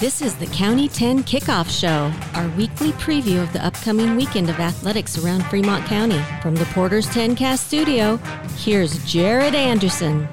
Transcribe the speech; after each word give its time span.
This 0.00 0.22
is 0.22 0.34
the 0.34 0.46
County 0.46 0.88
10 0.88 1.24
Kickoff 1.24 1.68
Show, 1.68 2.10
our 2.32 2.48
weekly 2.56 2.92
preview 2.92 3.42
of 3.42 3.52
the 3.52 3.62
upcoming 3.62 4.16
weekend 4.16 4.48
of 4.48 4.58
athletics 4.58 5.22
around 5.22 5.44
Fremont 5.44 5.84
County. 5.84 6.18
From 6.40 6.54
the 6.56 6.64
Porter's 6.72 7.06
10 7.10 7.36
Cast 7.36 7.66
studio, 7.66 8.16
here's 8.56 9.04
Jared 9.04 9.54
Anderson. 9.54 10.26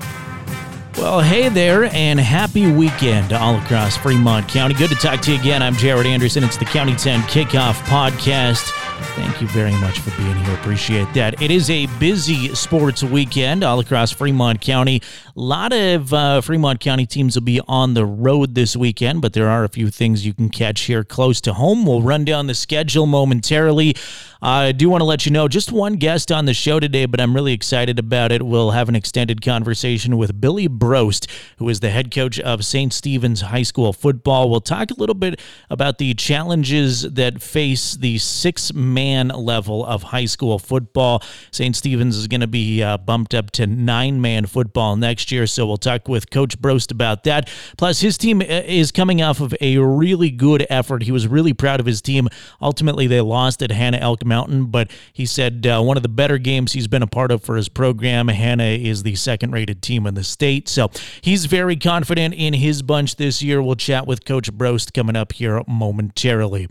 Well, 0.97 1.19
hey 1.19 1.49
there, 1.49 1.93
and 1.93 2.17
happy 2.17 2.71
weekend 2.71 3.33
all 3.33 3.57
across 3.57 3.97
Fremont 3.97 4.47
County. 4.47 4.73
Good 4.73 4.89
to 4.91 4.95
talk 4.95 5.19
to 5.23 5.33
you 5.33 5.39
again. 5.39 5.61
I'm 5.61 5.75
Jared 5.75 6.07
Anderson. 6.07 6.45
It's 6.45 6.55
the 6.55 6.63
County 6.63 6.95
10 6.95 7.23
Kickoff 7.23 7.73
Podcast. 7.83 8.71
Thank 9.15 9.41
you 9.41 9.47
very 9.49 9.73
much 9.73 9.99
for 9.99 10.15
being 10.19 10.35
here. 10.37 10.55
Appreciate 10.55 11.13
that. 11.13 11.39
It 11.41 11.51
is 11.51 11.69
a 11.69 11.85
busy 11.99 12.55
sports 12.55 13.03
weekend 13.03 13.63
all 13.63 13.79
across 13.79 14.11
Fremont 14.11 14.61
County. 14.61 15.01
A 15.37 15.39
lot 15.39 15.71
of 15.71 16.11
uh, 16.15 16.41
Fremont 16.41 16.79
County 16.79 17.05
teams 17.05 17.35
will 17.35 17.43
be 17.43 17.61
on 17.67 17.93
the 17.93 18.07
road 18.07 18.55
this 18.55 18.75
weekend, 18.75 19.21
but 19.21 19.33
there 19.33 19.47
are 19.47 19.63
a 19.63 19.69
few 19.69 19.91
things 19.91 20.25
you 20.25 20.33
can 20.33 20.49
catch 20.49 20.81
here 20.81 21.03
close 21.03 21.39
to 21.41 21.53
home. 21.53 21.85
We'll 21.85 22.01
run 22.01 22.25
down 22.25 22.47
the 22.47 22.55
schedule 22.55 23.05
momentarily. 23.05 23.95
I 24.41 24.71
do 24.71 24.89
want 24.89 25.01
to 25.01 25.05
let 25.05 25.27
you 25.27 25.31
know 25.31 25.47
just 25.47 25.71
one 25.71 25.93
guest 25.93 26.31
on 26.31 26.45
the 26.45 26.55
show 26.55 26.79
today, 26.79 27.05
but 27.05 27.21
I'm 27.21 27.35
really 27.35 27.53
excited 27.53 27.99
about 27.99 28.31
it. 28.31 28.43
We'll 28.43 28.71
have 28.71 28.89
an 28.89 28.95
extended 28.95 29.43
conversation 29.43 30.17
with 30.17 30.41
Billy 30.41 30.67
Brost, 30.67 31.27
who 31.57 31.69
is 31.69 31.81
the 31.81 31.89
head 31.91 32.09
coach 32.09 32.39
of 32.39 32.65
St. 32.65 32.91
Stephen's 32.91 33.41
High 33.41 33.63
School 33.63 33.93
football. 33.93 34.49
We'll 34.49 34.61
talk 34.61 34.89
a 34.89 34.95
little 34.95 35.15
bit 35.15 35.39
about 35.69 35.99
the 35.99 36.15
challenges 36.15 37.03
that 37.03 37.43
face 37.43 37.93
the 37.93 38.17
six 38.17 38.73
man 38.73 39.27
level 39.27 39.85
of 39.85 40.01
high 40.01 40.25
school 40.25 40.57
football. 40.57 41.21
St. 41.51 41.75
Stephen's 41.75 42.17
is 42.17 42.27
going 42.27 42.41
to 42.41 42.47
be 42.47 42.81
uh, 42.81 42.97
bumped 42.97 43.35
up 43.35 43.51
to 43.51 43.67
nine 43.67 44.19
man 44.19 44.47
football 44.47 44.95
next 44.95 45.26
year, 45.31 45.47
so 45.47 45.65
we'll 45.65 45.77
talk 45.77 46.07
with 46.07 46.29
Coach 46.29 46.59
Brost 46.61 46.91
about 46.91 47.23
that. 47.23 47.49
Plus, 47.77 47.99
his 47.99 48.17
team 48.17 48.41
uh, 48.41 48.45
is 48.45 48.91
coming 48.91 49.21
off 49.21 49.39
of 49.39 49.53
a 49.61 49.77
really 49.77 50.29
good 50.29 50.65
effort. 50.69 51.03
He 51.03 51.11
was 51.11 51.27
really 51.27 51.53
proud 51.53 51.79
of 51.79 51.85
his 51.85 52.01
team. 52.01 52.27
Ultimately, 52.61 53.07
they 53.07 53.21
lost 53.21 53.61
at 53.61 53.71
Hanna 53.71 53.97
Elk 53.97 54.25
Mountain, 54.25 54.65
but 54.65 54.91
he 55.13 55.25
said 55.25 55.65
uh, 55.65 55.81
one 55.81 55.97
of 55.97 56.03
the 56.03 56.09
better 56.09 56.37
games 56.37 56.73
he's 56.73 56.87
been 56.87 57.03
a 57.03 57.07
part 57.07 57.31
of 57.31 57.43
for 57.43 57.55
his 57.55 57.69
program. 57.69 58.27
Hanna 58.27 58.63
is 58.63 59.03
the 59.03 59.15
second 59.15 59.51
rated 59.51 59.81
team 59.81 60.05
in 60.05 60.13
the 60.13 60.23
state. 60.23 60.67
So 60.67 60.89
he's 61.21 61.45
very 61.45 61.75
confident 61.75 62.33
in 62.33 62.53
his 62.53 62.81
bunch 62.81 63.15
this 63.15 63.41
year. 63.41 63.61
We'll 63.61 63.75
chat 63.75 64.07
with 64.07 64.25
Coach 64.25 64.51
Brost 64.51 64.93
coming 64.93 65.15
up 65.15 65.33
here 65.33 65.61
momentarily. 65.67 66.67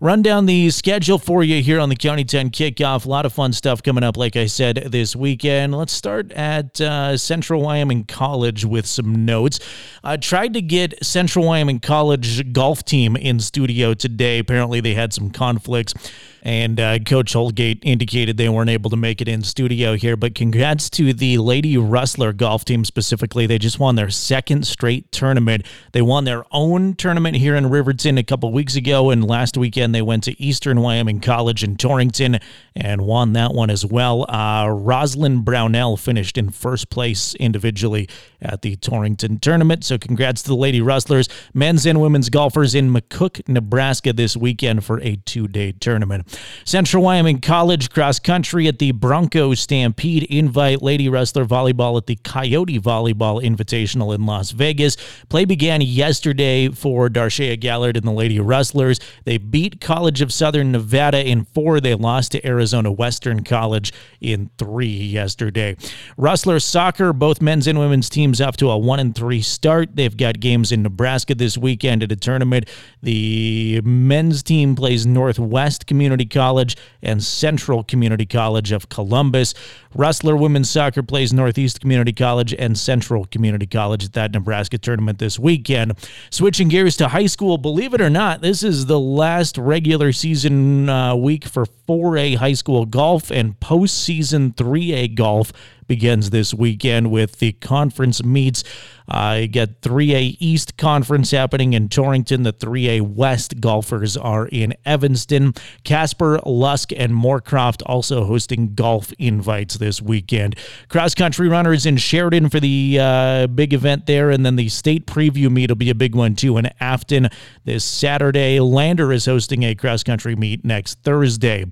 Run 0.00 0.22
down 0.22 0.46
the 0.46 0.70
schedule 0.70 1.18
for 1.18 1.42
you 1.42 1.62
here 1.62 1.78
on 1.78 1.88
the 1.88 1.96
County 1.96 2.24
10 2.24 2.50
kickoff. 2.50 3.04
A 3.04 3.08
lot 3.08 3.26
of 3.26 3.32
fun 3.32 3.52
stuff 3.52 3.82
coming 3.82 4.04
up, 4.04 4.16
like 4.16 4.36
I 4.36 4.46
said, 4.46 4.88
this 4.90 5.14
weekend. 5.14 5.74
Let's 5.74 5.92
start 5.92 6.32
at 6.32 6.80
uh, 6.80 7.16
Central 7.16 7.62
Wyoming 7.62 7.99
College 8.04 8.64
with 8.64 8.86
some 8.86 9.24
notes. 9.24 9.60
I 10.02 10.16
tried 10.16 10.54
to 10.54 10.62
get 10.62 11.04
Central 11.04 11.46
Wyoming 11.46 11.80
College 11.80 12.52
golf 12.52 12.84
team 12.84 13.16
in 13.16 13.40
studio 13.40 13.94
today. 13.94 14.38
Apparently, 14.38 14.80
they 14.80 14.94
had 14.94 15.12
some 15.12 15.30
conflicts 15.30 15.94
and 16.42 16.80
uh, 16.80 16.98
Coach 17.00 17.32
Holgate 17.32 17.80
indicated 17.82 18.36
they 18.36 18.48
weren't 18.48 18.70
able 18.70 18.90
to 18.90 18.96
make 18.96 19.20
it 19.20 19.28
in 19.28 19.42
studio 19.42 19.94
here. 19.94 20.16
But 20.16 20.34
congrats 20.34 20.88
to 20.90 21.12
the 21.12 21.38
Lady 21.38 21.76
Rustler 21.76 22.32
golf 22.32 22.64
team 22.64 22.84
specifically. 22.84 23.46
They 23.46 23.58
just 23.58 23.78
won 23.78 23.96
their 23.96 24.10
second 24.10 24.66
straight 24.66 25.10
tournament. 25.12 25.66
They 25.92 26.02
won 26.02 26.24
their 26.24 26.44
own 26.50 26.94
tournament 26.94 27.36
here 27.36 27.54
in 27.56 27.68
Riverton 27.68 28.18
a 28.18 28.22
couple 28.22 28.52
weeks 28.52 28.76
ago, 28.76 29.10
and 29.10 29.26
last 29.26 29.56
weekend 29.56 29.94
they 29.94 30.02
went 30.02 30.24
to 30.24 30.40
Eastern 30.42 30.80
Wyoming 30.80 31.20
College 31.20 31.62
in 31.62 31.76
Torrington 31.76 32.38
and 32.74 33.02
won 33.02 33.32
that 33.34 33.52
one 33.52 33.70
as 33.70 33.84
well. 33.84 34.30
Uh, 34.30 34.68
Rosalind 34.68 35.44
Brownell 35.44 35.96
finished 35.96 36.38
in 36.38 36.50
first 36.50 36.90
place 36.90 37.34
individually 37.34 38.08
at 38.40 38.62
the 38.62 38.76
Torrington 38.76 39.38
tournament. 39.38 39.84
So 39.84 39.98
congrats 39.98 40.42
to 40.42 40.48
the 40.48 40.56
Lady 40.56 40.80
Rustlers, 40.80 41.28
men's 41.52 41.86
and 41.86 42.00
women's 42.00 42.30
golfers 42.30 42.74
in 42.74 42.92
McCook, 42.92 43.46
Nebraska 43.48 44.12
this 44.12 44.36
weekend 44.36 44.84
for 44.84 45.00
a 45.00 45.16
two 45.16 45.48
day 45.48 45.72
tournament. 45.72 46.29
Central 46.64 47.02
Wyoming 47.02 47.40
College 47.40 47.90
cross 47.90 48.18
country 48.18 48.68
at 48.68 48.78
the 48.78 48.92
Bronco 48.92 49.54
Stampede 49.54 50.24
Invite 50.24 50.82
Lady 50.82 51.08
Rustler 51.08 51.44
Volleyball 51.44 51.96
at 51.96 52.06
the 52.06 52.16
Coyote 52.16 52.78
Volleyball 52.78 53.42
Invitational 53.42 54.14
in 54.14 54.26
Las 54.26 54.50
Vegas. 54.50 54.96
Play 55.28 55.44
began 55.44 55.80
yesterday 55.80 56.68
for 56.68 57.08
Darshea 57.08 57.58
Gallard 57.58 57.96
and 57.96 58.06
the 58.06 58.12
Lady 58.12 58.38
Rustlers. 58.40 59.00
They 59.24 59.38
beat 59.38 59.80
College 59.80 60.20
of 60.20 60.32
Southern 60.32 60.72
Nevada 60.72 61.26
in 61.26 61.44
four. 61.44 61.80
They 61.80 61.94
lost 61.94 62.32
to 62.32 62.46
Arizona 62.46 62.92
Western 62.92 63.44
College 63.44 63.92
in 64.20 64.50
three 64.58 64.86
yesterday. 64.86 65.76
Rustler 66.16 66.60
soccer, 66.60 67.12
both 67.12 67.40
men's 67.40 67.66
and 67.66 67.78
women's 67.78 68.08
teams 68.08 68.40
off 68.40 68.56
to 68.58 68.70
a 68.70 68.78
one 68.78 69.00
and 69.00 69.14
three 69.14 69.42
start. 69.42 69.96
They've 69.96 70.16
got 70.16 70.40
games 70.40 70.72
in 70.72 70.82
Nebraska 70.82 71.34
this 71.34 71.58
weekend 71.58 72.02
at 72.02 72.12
a 72.12 72.16
tournament. 72.16 72.68
The 73.02 73.80
men's 73.82 74.42
team 74.42 74.76
plays 74.76 75.06
Northwest 75.06 75.86
Community 75.86 76.19
Community 76.20 76.38
College 76.38 76.76
and 77.02 77.22
Central 77.22 77.82
Community 77.82 78.26
College 78.26 78.72
of 78.72 78.88
Columbus. 78.88 79.54
Rustler 79.94 80.36
women's 80.36 80.68
soccer 80.68 81.02
plays 81.02 81.32
Northeast 81.32 81.80
Community 81.80 82.12
College 82.12 82.54
and 82.54 82.76
Central 82.76 83.24
Community 83.26 83.66
College 83.66 84.04
at 84.04 84.12
that 84.12 84.32
Nebraska 84.32 84.76
tournament 84.78 85.18
this 85.18 85.38
weekend. 85.38 85.94
Switching 86.30 86.68
gears 86.68 86.96
to 86.98 87.08
high 87.08 87.26
school, 87.26 87.56
believe 87.58 87.94
it 87.94 88.00
or 88.00 88.10
not, 88.10 88.42
this 88.42 88.62
is 88.62 88.86
the 88.86 89.00
last 89.00 89.56
regular 89.56 90.12
season 90.12 90.88
uh, 90.88 91.14
week 91.16 91.44
for 91.46 91.64
4A 91.88 92.36
high 92.36 92.52
school 92.52 92.84
golf 92.84 93.30
and 93.30 93.58
postseason 93.60 94.54
3A 94.54 95.14
golf 95.14 95.52
begins 95.90 96.30
this 96.30 96.54
weekend 96.54 97.10
with 97.10 97.40
the 97.40 97.50
conference 97.50 98.22
meets. 98.22 98.62
Uh, 99.08 99.46
got 99.46 99.80
3A 99.80 100.36
East 100.38 100.76
Conference 100.76 101.32
happening 101.32 101.72
in 101.72 101.88
Torrington. 101.88 102.44
The 102.44 102.52
3A 102.52 103.00
West 103.00 103.60
golfers 103.60 104.16
are 104.16 104.46
in 104.46 104.72
Evanston. 104.86 105.52
Casper, 105.82 106.38
Lusk, 106.46 106.92
and 106.96 107.12
Moorcroft 107.12 107.82
also 107.86 108.22
hosting 108.22 108.76
golf 108.76 109.12
invites 109.18 109.78
this 109.78 110.00
weekend. 110.00 110.54
Cross 110.88 111.16
country 111.16 111.48
runners 111.48 111.86
in 111.86 111.96
Sheridan 111.96 112.50
for 112.50 112.60
the 112.60 112.98
uh, 113.00 113.46
big 113.48 113.74
event 113.74 114.06
there, 114.06 114.30
and 114.30 114.46
then 114.46 114.54
the 114.54 114.68
state 114.68 115.08
preview 115.08 115.50
meet 115.50 115.72
will 115.72 115.74
be 115.74 115.90
a 115.90 115.94
big 115.96 116.14
one 116.14 116.36
too 116.36 116.56
in 116.56 116.70
Afton 116.78 117.30
this 117.64 117.84
Saturday. 117.84 118.60
Lander 118.60 119.12
is 119.12 119.26
hosting 119.26 119.64
a 119.64 119.74
cross 119.74 120.04
country 120.04 120.36
meet 120.36 120.64
next 120.64 121.02
Thursday 121.02 121.64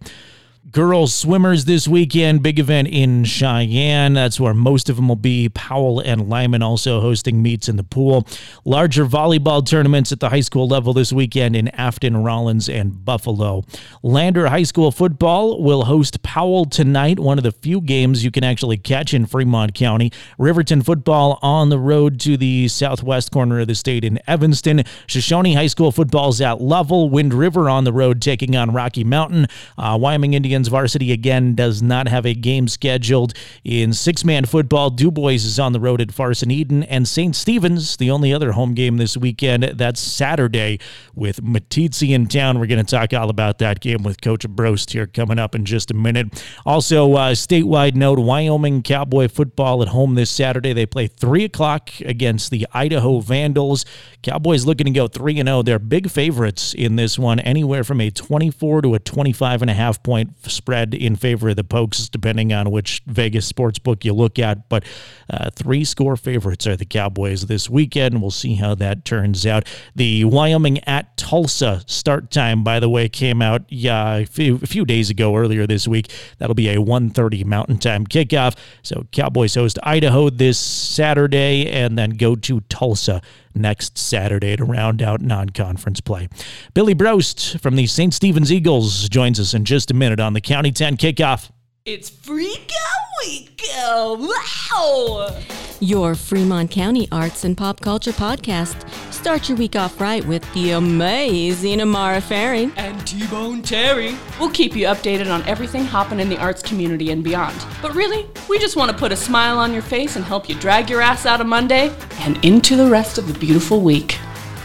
girls 0.71 1.15
swimmers 1.15 1.65
this 1.65 1.89
weekend. 1.89 2.43
Big 2.43 2.59
event 2.59 2.89
in 2.89 3.25
Cheyenne. 3.25 4.15
That's 4.15 4.39
where 4.39 4.53
most 4.53 4.91
of 4.91 4.97
them 4.97 5.09
will 5.09 5.17
be. 5.17 5.49
Powell 5.49 6.01
and 6.01 6.29
Lyman 6.29 6.63
also 6.63 7.01
hosting 7.01 7.43
meets 7.43 7.69
in 7.69 7.77
the 7.77 7.85
pool. 7.85 8.27
Larger 8.65 9.07
volleyball 9.07 9.65
tournaments 9.65 10.13
at 10.13 10.21
the 10.21 10.29
high 10.29 10.41
school 10.41 10.69
level 10.69 10.93
this 10.93 11.13
weekend 11.13 11.57
in 11.57 11.69
Afton, 11.69 12.19
Rawlins, 12.19 12.69
and 12.69 13.05
Buffalo. 13.05 13.65
Lander 14.03 14.49
High 14.49 14.65
School 14.65 14.91
football 14.91 15.63
will 15.63 15.85
host 15.85 16.23
Powell 16.23 16.67
tonight, 16.67 17.19
one 17.19 17.39
of 17.39 17.45
the 17.45 17.53
few 17.53 17.81
games 17.81 18.25
you 18.25 18.31
can 18.31 18.45
actually 18.45 18.77
catch 18.77 19.15
in 19.15 19.27
Fremont 19.27 19.75
County. 19.75 20.13
Riverton 20.39 20.83
football 20.83 21.39
on 21.41 21.71
the 21.71 21.79
road 21.79 22.21
to 22.21 22.37
the 22.37 22.69
southwest 22.69 23.31
corner 23.31 23.61
of 23.61 23.69
the 23.69 23.75
state 23.75 24.05
in 24.05 24.19
Evanston. 24.27 24.85
Shoshone 25.07 25.55
High 25.55 25.67
School 25.69 25.93
football's 25.93 26.41
at 26.41 26.61
Lovell. 26.61 27.09
Wind 27.09 27.33
River 27.33 27.71
on 27.71 27.85
the 27.85 27.93
road 27.93 28.21
taking 28.21 28.55
on 28.55 28.73
Rocky 28.73 29.05
Mountain. 29.05 29.47
Uh, 29.79 29.97
Wyoming 29.99 30.35
Indians 30.35 30.58
varsity 30.67 31.13
again 31.13 31.55
does 31.55 31.81
not 31.81 32.09
have 32.09 32.27
a 32.27 32.35
game 32.35 32.67
scheduled. 32.67 33.35
In 33.63 33.93
six 33.93 34.25
man 34.25 34.47
football, 34.47 34.91
Dubois 34.91 35.35
is 35.35 35.61
on 35.61 35.73
the 35.73 35.79
road 35.79 36.01
at 36.01 36.11
Farson 36.11 36.51
Eden, 36.51 36.83
and 36.83 37.07
St. 37.07 37.37
Stephen's, 37.37 37.97
the 37.99 38.11
only 38.11 38.33
other 38.33 38.53
home 38.53 38.75
game 38.75 38.97
this 38.97 39.17
weekend. 39.17 39.63
That's 39.63 40.01
Saturday 40.01 40.81
with 41.15 41.43
Meeteetse 41.45 42.11
in 42.11 42.27
town. 42.27 42.59
We're 42.59 42.67
going 42.67 42.85
to 42.85 42.97
talk 42.97 43.13
all 43.13 43.31
about 43.31 43.59
that 43.59 43.79
game 43.79 44.03
with 44.03 44.21
Coach 44.21 44.49
Brost 44.49 44.91
here 44.91 45.07
coming 45.07 45.39
up 45.39 45.55
in 45.55 45.65
just 45.65 45.91
a 45.91 45.95
minute. 45.95 46.43
Also, 46.67 47.13
uh, 47.15 47.33
statewide 47.33 47.95
note 47.95 48.19
Wyoming 48.19 48.83
Cowboy 48.83 49.29
football 49.29 49.83
at 49.83 49.89
home 49.89 50.15
this 50.15 50.31
Saturday. 50.31 50.73
They 50.73 50.87
play 50.87 51.07
3 51.07 51.45
o'clock 51.45 51.91
against 52.01 52.51
the 52.51 52.67
Idaho 52.73 53.21
Vandals. 53.21 53.85
Cowboys 54.23 54.67
looking 54.67 54.87
to 54.87 54.91
go 54.91 55.09
3 55.09 55.37
0. 55.37 55.63
They're 55.63 55.79
big 55.79 56.11
favorites 56.11 56.75
in 56.75 56.97
this 56.97 57.19
one, 57.19 57.41
anywhere 57.41 57.85
from 57.85 58.01
a 58.01 58.11
24 58.11 58.83
to 58.83 58.95
a 58.95 58.99
25 58.99 59.63
and 59.63 59.71
a 59.71 59.75
half 59.75 60.03
point 60.03 60.38
spread 60.43 60.95
in 60.95 61.17
favor 61.17 61.51
of 61.51 61.57
the 61.57 61.65
Pokes, 61.65 62.09
depending 62.09 62.53
on 62.53 62.71
which 62.71 63.03
Vegas 63.07 63.47
sports 63.47 63.79
book 63.79 64.05
you 64.05 64.13
look 64.13 64.39
at. 64.39 64.69
But 64.69 64.85
uh, 65.31 65.51
three 65.51 65.85
score 65.85 66.17
favorites 66.17 66.67
are 66.67 66.77
the 66.77 66.85
Cowboys 66.85 67.47
this 67.47 67.69
weekend. 67.69 68.21
We'll 68.21 68.31
see 68.31 68.55
how 68.55 68.75
that 68.77 69.05
turns 69.05 69.47
out. 69.47 69.67
The 69.95 70.25
Wyoming 70.25 70.79
at 70.85 71.17
Tulsa 71.17 71.83
start 71.87 72.31
time, 72.31 72.63
by 72.63 72.81
the 72.81 72.89
way, 72.89 73.09
came 73.09 73.43
out 73.43 73.63
yeah, 73.69 74.17
a, 74.17 74.27
few, 74.27 74.57
a 74.57 74.67
few 74.67 74.85
days 74.85 75.11
ago 75.11 75.37
earlier 75.37 75.67
this 75.67 75.89
week. 75.89 76.11
That'll 76.39 76.55
be 76.55 76.69
a 76.69 76.77
1.30 76.77 77.45
Mountain 77.45 77.79
Time 77.79 78.07
kickoff. 78.07 78.57
So 78.83 79.07
Cowboys 79.13 79.55
host 79.55 79.79
Idaho 79.83 80.31
this 80.31 80.59
Saturday 80.59 81.69
and 81.69 81.99
then 81.99 82.11
go 82.11 82.37
to 82.37 82.61
Tulsa 82.63 83.21
next 83.59 83.99
Saturday 83.99 84.57
to 84.57 84.65
round 84.65 85.03
out 85.03 85.21
non 85.21 85.51
conference 85.51 86.01
play. 86.01 86.29
Billy 86.75 86.95
Brost 86.95 87.61
from 87.61 87.77
the 87.77 87.87
St. 87.87 88.15
Stephen's 88.15 88.53
Eagles 88.53 89.09
joins 89.09 89.39
us 89.39 89.55
in 89.55 89.65
just 89.65 89.91
a 89.91 89.95
minute 89.95 90.21
on 90.21 90.33
the 90.33 90.41
County 90.41 90.73
10 90.73 90.97
kickoff. 90.97 91.51
It's 91.85 92.09
Freak 92.09 92.71
Out 92.73 93.27
Week! 93.27 93.63
Wow! 93.77 95.43
your 95.81 96.15
Fremont 96.15 96.71
County 96.71 97.09
arts 97.13 97.45
and 97.45 97.57
pop 97.57 97.81
culture 97.81 98.13
podcast. 98.13 98.89
Start 99.13 99.49
your 99.49 99.59
week 99.59 99.77
off 99.77 100.01
right 100.01 100.25
with 100.27 100.43
the 100.55 100.73
amazing 100.73 101.81
Amara 101.81 102.21
Faring 102.21 102.73
and 102.77 102.98
T-Bone 103.09 103.63
Terry. 103.63 104.15
We'll 104.39 104.51
keep 104.51 104.77
you 104.77 104.85
updated 104.85 105.33
on 105.33 105.43
everything 105.45 105.87
hopping 105.87 106.21
in 106.21 106.29
the 106.29 106.37
arts 106.37 106.61
community 106.61 107.11
and 107.11 107.25
beyond. 107.25 107.57
But 107.81 107.95
really, 107.95 108.27
we 108.51 108.59
just 108.59 108.77
want 108.77 108.91
to 108.91 108.97
put 108.99 109.13
a 109.13 109.17
smile 109.17 109.59
on 109.59 109.73
your 109.73 109.81
face 109.81 110.17
and 110.17 110.25
help 110.27 110.47
you 110.47 110.55
drag 110.57 110.91
your 110.91 111.01
ass 111.01 111.25
out 111.25 111.41
of 111.41 111.47
Monday 111.47 111.91
and 112.19 112.37
into 112.45 112.77
the 112.77 112.87
rest 112.87 113.17
of 113.17 113.27
the 113.27 113.39
beautiful 113.39 113.81
week. 113.81 114.19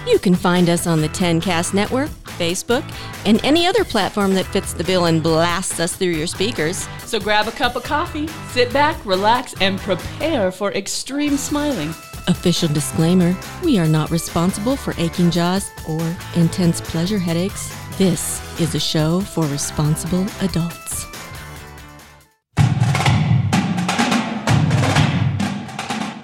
You 0.05 0.19
can 0.19 0.35
find 0.35 0.67
us 0.69 0.87
on 0.87 0.99
the 0.99 1.07
10cast 1.07 1.73
network 1.73 2.09
Facebook, 2.33 2.83
and 3.27 3.39
any 3.45 3.67
other 3.67 3.83
platform 3.85 4.33
that 4.33 4.47
fits 4.47 4.73
the 4.73 4.83
bill 4.83 5.05
and 5.05 5.21
blasts 5.21 5.79
us 5.79 5.95
through 5.95 6.07
your 6.07 6.25
speakers. 6.25 6.87
So 7.05 7.19
grab 7.19 7.47
a 7.47 7.51
cup 7.51 7.75
of 7.75 7.83
coffee, 7.83 8.27
sit 8.49 8.73
back, 8.73 9.05
relax, 9.05 9.53
and 9.61 9.79
prepare 9.79 10.51
for 10.51 10.71
extreme 10.71 11.37
smiling. 11.37 11.89
Official 12.27 12.69
disclaimer 12.69 13.35
we 13.63 13.77
are 13.77 13.87
not 13.87 14.09
responsible 14.09 14.75
for 14.75 14.93
aching 14.97 15.29
jaws 15.29 15.69
or 15.87 16.01
intense 16.35 16.81
pleasure 16.81 17.19
headaches. 17.19 17.71
This 17.97 18.41
is 18.59 18.73
a 18.73 18.79
show 18.79 19.19
for 19.19 19.45
responsible 19.45 20.25
adults. 20.41 21.05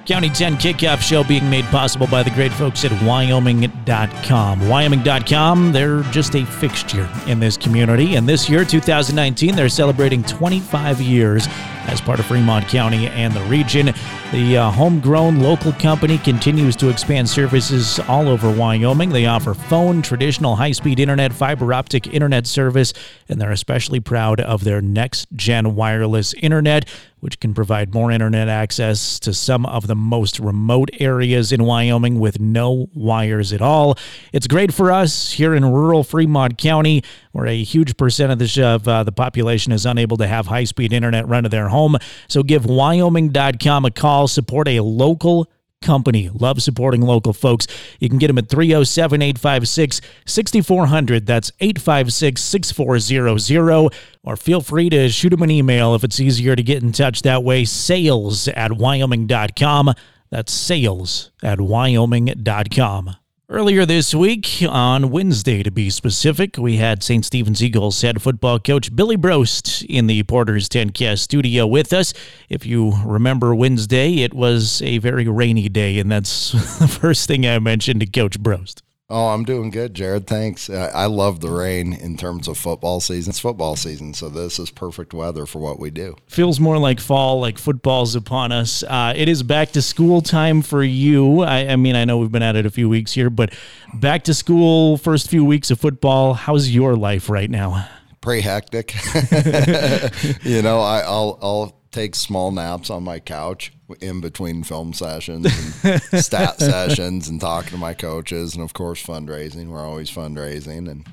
County 0.08 0.30
10 0.30 0.56
kickoff 0.56 1.00
show 1.00 1.24
being 1.24 1.48
made 1.48 1.66
possible 1.66 2.08
by 2.08 2.24
the 2.24 2.32
great 2.32 2.52
folks 2.54 2.84
at 2.84 3.04
Wyoming.com. 3.04 4.68
Wyoming.com, 4.68 5.72
they're 5.72 6.02
just 6.06 6.36
a 6.36 6.44
fixture 6.44 7.08
in 7.28 7.40
this 7.40 7.56
community. 7.56 8.16
And 8.16 8.28
this 8.28 8.50
year, 8.50 8.66
2019, 8.66 9.56
they're 9.56 9.70
celebrating 9.70 10.24
25 10.24 11.00
years 11.00 11.48
as 11.86 12.02
part 12.02 12.20
of 12.20 12.26
Fremont 12.26 12.68
County 12.68 13.06
and 13.10 13.32
the 13.32 13.42
region. 13.42 13.94
The 14.32 14.58
uh, 14.58 14.70
homegrown 14.70 15.40
local 15.40 15.74
company 15.74 16.20
continues 16.20 16.76
to 16.76 16.90
expand 16.90 17.28
services 17.28 18.00
all 18.02 18.30
over 18.30 18.52
Wyoming. 18.52 19.10
They 19.10 19.26
offer 19.26 19.56
phone, 19.56 20.04
traditional 20.04 20.56
high 20.56 20.74
speed 20.74 21.00
internet, 21.00 21.34
fiber 21.34 21.74
optic 21.74 22.06
internet 22.14 22.46
service, 22.46 22.94
and 23.28 23.42
they're 23.42 23.50
especially 23.50 24.00
proud 24.00 24.40
of 24.40 24.64
their 24.64 24.82
next 24.82 25.30
gen 25.36 25.74
wireless 25.74 26.36
internet, 26.36 26.88
which 27.22 27.40
can 27.40 27.56
provide 27.56 27.94
more 27.94 28.12
internet 28.12 28.48
access 28.48 29.20
to 29.20 29.34
some 29.34 29.66
of 29.66 29.88
the 29.88 29.96
most 29.96 30.40
remote 30.40 30.90
areas 31.00 31.52
in 31.52 31.64
Wyoming 31.64 32.20
with 32.20 32.40
no 32.40 32.88
wires 32.94 33.52
at 33.52 33.62
all. 33.62 33.98
It's 34.32 34.48
great 34.48 34.74
for 34.74 34.92
us 34.92 35.32
here 35.32 35.56
in 35.56 35.66
rural 35.66 36.04
Fremont 36.04 36.58
County, 36.58 37.04
where 37.32 37.46
a 37.46 37.64
huge 37.64 37.98
percentage 37.98 38.60
of 38.60 38.88
uh, 38.88 39.04
the 39.04 39.12
population 39.12 39.72
is 39.72 39.86
unable 39.86 40.18
to 40.18 40.28
have 40.28 40.48
high 40.48 40.64
speed 40.64 40.94
internet 40.94 41.28
run 41.28 41.44
to 41.44 41.50
their 41.50 41.70
home. 41.70 41.98
So 42.28 42.44
give 42.44 42.66
Wyoming.com 42.66 43.86
a 43.86 43.92
call, 43.92 44.19
support 44.28 44.68
a 44.68 44.82
local 44.82 45.50
company. 45.82 46.30
Love 46.30 46.62
supporting 46.62 47.02
local 47.02 47.34
folks. 47.34 47.68
You 48.00 48.10
can 48.10 48.18
get 48.18 48.28
them 48.28 48.38
at 48.38 48.50
307 48.50 49.22
856 49.22 50.02
6400. 50.26 51.26
That's 51.26 51.52
856 51.60 52.42
6400. 52.42 53.94
Or 54.24 54.36
feel 54.36 54.62
free 54.62 54.90
to 54.90 55.10
shoot 55.10 55.30
them 55.30 55.44
an 55.44 55.52
email 55.52 55.96
if 55.96 56.04
it's 56.04 56.20
easier 56.20 56.56
to 56.56 56.64
get 56.64 56.84
in 56.84 56.92
touch 56.92 57.22
that 57.24 57.44
way. 57.44 57.66
Sales 57.66 58.48
at 58.50 58.74
wyoming.com. 58.74 59.94
That's 60.30 60.54
sales 60.54 61.32
at 61.42 61.60
wyoming.com. 61.60 63.16
Earlier 63.52 63.84
this 63.84 64.14
week, 64.14 64.64
on 64.70 65.10
Wednesday 65.10 65.64
to 65.64 65.72
be 65.72 65.90
specific, 65.90 66.58
we 66.60 66.78
had 66.78 67.02
St. 67.02 67.26
Stephen's 67.26 67.64
Eagles 67.64 68.00
head 68.00 68.22
football 68.22 68.60
coach 68.60 68.96
Billy 68.96 69.18
Brost 69.18 69.84
in 69.90 70.06
the 70.06 70.22
Porter's 70.22 70.70
10Cast 70.70 71.18
studio 71.18 71.66
with 71.66 71.92
us. 71.92 72.14
If 72.48 72.68
you 72.68 72.94
remember 73.04 73.56
Wednesday, 73.56 74.18
it 74.18 74.36
was 74.36 74.84
a 74.84 75.00
very 75.00 75.28
rainy 75.28 75.68
day, 75.68 75.98
and 75.98 76.12
that's 76.12 76.52
the 76.80 76.88
first 76.88 77.28
thing 77.28 77.48
I 77.48 77.58
mentioned 77.58 78.02
to 78.02 78.06
Coach 78.06 78.40
Brost. 78.40 78.84
Oh, 79.12 79.30
I'm 79.30 79.44
doing 79.44 79.72
good, 79.72 79.96
Jared. 79.96 80.28
Thanks. 80.28 80.70
I 80.70 81.08
love 81.08 81.40
the 81.40 81.50
rain 81.50 81.94
in 81.94 82.16
terms 82.16 82.48
of 82.48 82.60
football 82.60 83.00
season. 83.00 83.32
It's 83.32 83.40
football 83.40 83.76
season, 83.76 84.14
so 84.14 84.30
this 84.30 84.60
is 84.60 84.70
perfect 84.70 85.16
weather 85.16 85.48
for 85.48 85.58
what 85.58 85.80
we 85.80 85.90
do. 85.90 86.16
Feels 86.28 86.60
more 86.60 86.78
like 86.78 87.00
fall, 87.00 87.40
like 87.40 87.58
football's 87.58 88.14
upon 88.14 88.52
us. 88.52 88.84
Uh, 88.84 89.14
it 89.16 89.28
is 89.28 89.42
back 89.42 89.72
to 89.72 89.82
school 89.82 90.22
time 90.22 90.62
for 90.62 90.84
you. 90.84 91.42
I, 91.42 91.70
I, 91.70 91.76
mean, 91.76 91.96
I 91.96 92.06
know 92.06 92.20
we've 92.20 92.32
been 92.32 92.44
at 92.44 92.56
it 92.56 92.68
a 92.68 92.70
few 92.70 92.88
weeks 92.88 93.12
here, 93.12 93.32
but 93.32 93.52
back 93.96 94.26
to 94.26 94.34
school, 94.36 94.98
first 94.98 95.28
few 95.28 95.44
weeks 95.44 95.72
of 95.72 95.80
football. 95.80 96.36
How's 96.36 96.70
your 96.70 96.96
life 96.96 97.32
right 97.32 97.50
now? 97.50 97.90
Pretty 98.22 98.42
hectic. 98.42 98.94
you 100.44 100.62
know, 100.62 100.82
I, 100.82 101.00
I'll 101.00 101.40
I'll 101.42 101.79
take 101.92 102.16
small 102.16 102.52
naps 102.52 102.90
on 102.90 103.04
my 103.04 103.20
couch 103.20 103.74
in 104.02 104.22
between 104.22 104.64
film 104.64 104.94
sessions 104.94 105.46
and 105.84 106.02
stat 106.24 106.60
sessions 106.60 107.28
and 107.28 107.42
talking 107.42 107.72
to 107.72 107.78
my 107.78 107.94
coaches 107.94 108.54
and 108.54 108.64
of 108.64 108.74
course 108.74 109.04
fundraising. 109.04 109.68
We're 109.70 109.86
always 109.86 110.12
fundraising 110.12 110.90
and 110.90 111.08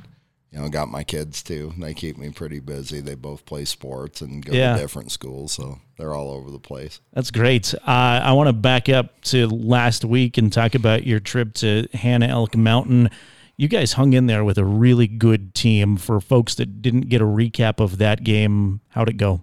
you 0.50 0.60
know 0.60 0.68
got 0.68 0.88
my 0.88 1.04
kids 1.04 1.42
too. 1.42 1.72
They 1.78 1.94
keep 1.94 2.18
me 2.18 2.30
pretty 2.30 2.60
busy. 2.60 3.00
They 3.00 3.14
both 3.14 3.46
play 3.46 3.64
sports 3.64 4.20
and 4.20 4.44
go 4.44 4.52
yeah. 4.52 4.74
to 4.74 4.80
different 4.80 5.12
schools, 5.12 5.52
so 5.52 5.78
they're 5.98 6.14
all 6.14 6.30
over 6.30 6.50
the 6.50 6.58
place. 6.58 7.00
That's 7.12 7.30
great. 7.30 7.74
Uh, 7.74 8.20
I 8.22 8.32
want 8.32 8.48
to 8.48 8.52
back 8.52 8.88
up 8.88 9.20
to 9.22 9.46
last 9.48 10.04
week 10.04 10.38
and 10.38 10.52
talk 10.52 10.74
about 10.74 11.06
your 11.06 11.20
trip 11.20 11.54
to 11.54 11.88
Hanna 11.94 12.26
Elk 12.26 12.56
Mountain. 12.56 13.10
You 13.58 13.68
guys 13.68 13.94
hung 13.94 14.12
in 14.12 14.26
there 14.26 14.44
with 14.44 14.58
a 14.58 14.66
really 14.66 15.06
good 15.06 15.54
team. 15.54 15.96
For 15.96 16.20
folks 16.20 16.54
that 16.56 16.82
didn't 16.82 17.08
get 17.08 17.22
a 17.22 17.24
recap 17.24 17.80
of 17.80 17.96
that 17.98 18.22
game, 18.22 18.82
how'd 18.90 19.08
it 19.08 19.16
go? 19.16 19.40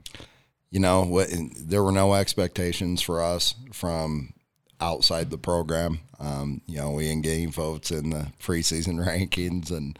You 0.74 0.80
know, 0.80 1.04
what, 1.04 1.30
there 1.56 1.84
were 1.84 1.92
no 1.92 2.16
expectations 2.16 3.00
for 3.00 3.22
us 3.22 3.54
from 3.72 4.34
outside 4.82 5.30
the 5.30 5.38
program. 5.38 6.00
Um, 6.20 6.62
you 6.66 6.78
know, 6.78 6.90
we 6.90 7.12
engaged 7.12 7.54
votes 7.54 7.92
in 7.92 8.10
the 8.10 8.32
preseason 8.42 8.96
rankings, 9.08 9.70
and 9.70 10.00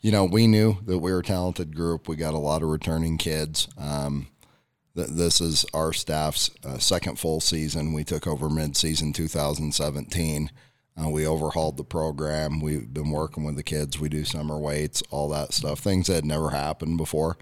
you 0.00 0.10
know, 0.10 0.24
we 0.24 0.46
knew 0.46 0.78
that 0.86 0.98
we 1.00 1.12
were 1.12 1.18
a 1.18 1.22
talented 1.22 1.76
group. 1.76 2.08
We 2.08 2.16
got 2.16 2.32
a 2.32 2.38
lot 2.38 2.62
of 2.62 2.70
returning 2.70 3.18
kids. 3.18 3.68
Um, 3.76 4.28
th- 4.96 5.08
this 5.08 5.42
is 5.42 5.66
our 5.74 5.92
staff's 5.92 6.50
uh, 6.64 6.78
second 6.78 7.18
full 7.18 7.40
season. 7.42 7.92
We 7.92 8.02
took 8.02 8.26
over 8.26 8.48
mid-season 8.48 9.12
2017. 9.12 10.50
Uh, 11.00 11.08
we 11.08 11.26
overhauled 11.26 11.76
the 11.76 11.84
program. 11.84 12.60
We've 12.60 12.92
been 12.92 13.10
working 13.10 13.42
with 13.42 13.56
the 13.56 13.64
kids. 13.64 13.98
We 13.98 14.08
do 14.08 14.24
summer 14.24 14.58
weights, 14.58 15.02
all 15.10 15.28
that 15.30 15.52
stuff, 15.52 15.80
things 15.80 16.06
that 16.06 16.14
had 16.14 16.24
never 16.24 16.50
happened 16.50 16.98
before. 16.98 17.36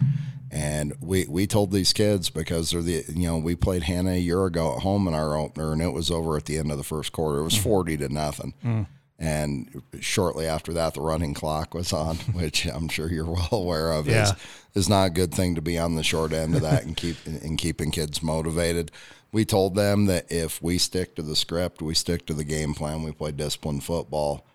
And 0.50 0.94
we, 1.00 1.26
we 1.26 1.46
told 1.46 1.70
these 1.70 1.92
kids 1.92 2.30
because 2.30 2.70
they're 2.70 2.82
the 2.82 3.04
you 3.08 3.26
know 3.26 3.38
we 3.38 3.56
played 3.56 3.84
Hanna 3.84 4.12
a 4.12 4.18
year 4.18 4.44
ago 4.44 4.76
at 4.76 4.82
home 4.82 5.08
in 5.08 5.14
our 5.14 5.36
opener 5.36 5.72
and 5.72 5.80
it 5.80 5.92
was 5.92 6.10
over 6.10 6.36
at 6.36 6.44
the 6.44 6.58
end 6.58 6.70
of 6.70 6.78
the 6.78 6.84
first 6.84 7.12
quarter. 7.12 7.40
It 7.40 7.44
was 7.44 7.54
mm. 7.54 7.62
forty 7.62 7.96
to 7.98 8.08
nothing. 8.08 8.54
Mm. 8.64 8.86
And 9.22 9.82
shortly 10.00 10.46
after 10.46 10.72
that, 10.72 10.94
the 10.94 11.00
running 11.00 11.32
clock 11.32 11.74
was 11.74 11.92
on, 11.92 12.16
which 12.32 12.66
I'm 12.66 12.88
sure 12.88 13.08
you're 13.08 13.24
well 13.30 13.48
aware 13.52 13.92
of. 13.92 14.08
Yeah. 14.08 14.24
Is, 14.24 14.34
is 14.74 14.88
not 14.88 15.06
a 15.06 15.10
good 15.10 15.32
thing 15.32 15.54
to 15.54 15.62
be 15.62 15.78
on 15.78 15.94
the 15.94 16.02
short 16.02 16.32
end 16.32 16.56
of 16.56 16.62
that 16.62 16.84
and 16.84 16.96
keep 16.96 17.16
and 17.26 17.56
keeping 17.56 17.90
kids 17.90 18.22
motivated 18.22 18.90
we 19.32 19.46
told 19.46 19.74
them 19.74 20.06
that 20.06 20.30
if 20.30 20.62
we 20.62 20.78
stick 20.78 21.16
to 21.16 21.22
the 21.22 21.34
script, 21.34 21.82
we 21.82 21.94
stick 21.94 22.26
to 22.26 22.34
the 22.34 22.44
game 22.44 22.74
plan, 22.74 23.02
we 23.02 23.12
play 23.12 23.32
disciplined 23.32 23.82
football, 23.82 24.46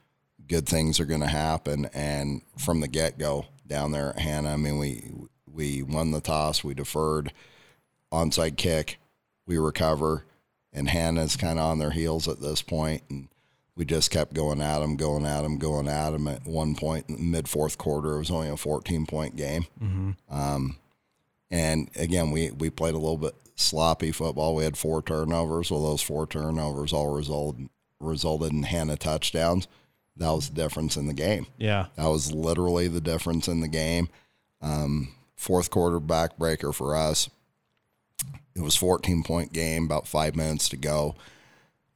good 0.47 0.69
things 0.69 0.99
are 0.99 1.05
going 1.05 1.21
to 1.21 1.27
happen. 1.27 1.89
And 1.93 2.43
from 2.57 2.79
the 2.79 2.87
get 2.87 3.17
go 3.17 3.47
down 3.65 3.91
there 3.91 4.09
at 4.09 4.19
Hanna, 4.19 4.53
I 4.53 4.57
mean, 4.57 4.77
we 4.77 5.11
we 5.51 5.81
won 5.81 6.11
the 6.11 6.21
toss, 6.21 6.63
we 6.63 6.75
deferred, 6.75 7.33
onside 8.13 8.57
kick, 8.57 8.99
we 9.47 9.57
recover, 9.57 10.23
and 10.71 10.87
Hanna's 10.87 11.35
kind 11.35 11.57
of 11.57 11.65
on 11.65 11.79
their 11.79 11.91
heels 11.91 12.27
at 12.27 12.39
this 12.39 12.61
point, 12.61 13.01
and 13.09 13.27
we 13.77 13.85
just 13.85 14.09
kept 14.09 14.33
going 14.33 14.59
at 14.59 14.79
them, 14.79 14.95
going 14.95 15.25
at 15.25 15.43
them, 15.43 15.57
going 15.57 15.87
at 15.87 16.09
them. 16.09 16.27
At 16.27 16.45
one 16.45 16.75
point, 16.75 17.07
mid 17.09 17.47
fourth 17.47 17.77
quarter, 17.77 18.15
it 18.15 18.19
was 18.19 18.31
only 18.31 18.49
a 18.49 18.57
14 18.57 19.05
point 19.05 19.35
game. 19.35 19.67
Mm-hmm. 19.81 20.11
Um, 20.29 20.77
and 21.51 21.89
again, 21.95 22.31
we, 22.31 22.51
we 22.51 22.71
played 22.71 22.95
a 22.95 22.99
little 22.99 23.17
bit 23.17 23.35
sloppy 23.55 24.11
football. 24.11 24.55
We 24.55 24.63
had 24.63 24.77
four 24.77 25.01
turnovers. 25.03 25.69
Well, 25.69 25.83
those 25.83 26.01
four 26.01 26.25
turnovers 26.25 26.91
all 26.91 27.13
resulted 27.13 27.69
resulted 27.99 28.51
in 28.51 28.63
Hanna 28.63 28.97
touchdowns. 28.97 29.67
That 30.17 30.31
was 30.31 30.49
the 30.49 30.55
difference 30.55 30.97
in 30.97 31.07
the 31.07 31.13
game. 31.13 31.45
Yeah, 31.57 31.87
that 31.95 32.07
was 32.07 32.33
literally 32.33 32.87
the 32.87 33.01
difference 33.01 33.47
in 33.47 33.61
the 33.61 33.67
game. 33.67 34.09
Um, 34.59 35.09
fourth 35.35 35.69
quarter 35.69 35.99
backbreaker 35.99 36.73
for 36.73 36.95
us. 36.95 37.29
It 38.55 38.61
was 38.61 38.75
14 38.75 39.23
point 39.23 39.53
game, 39.53 39.85
about 39.85 40.07
five 40.07 40.35
minutes 40.35 40.67
to 40.69 40.77
go. 40.77 41.15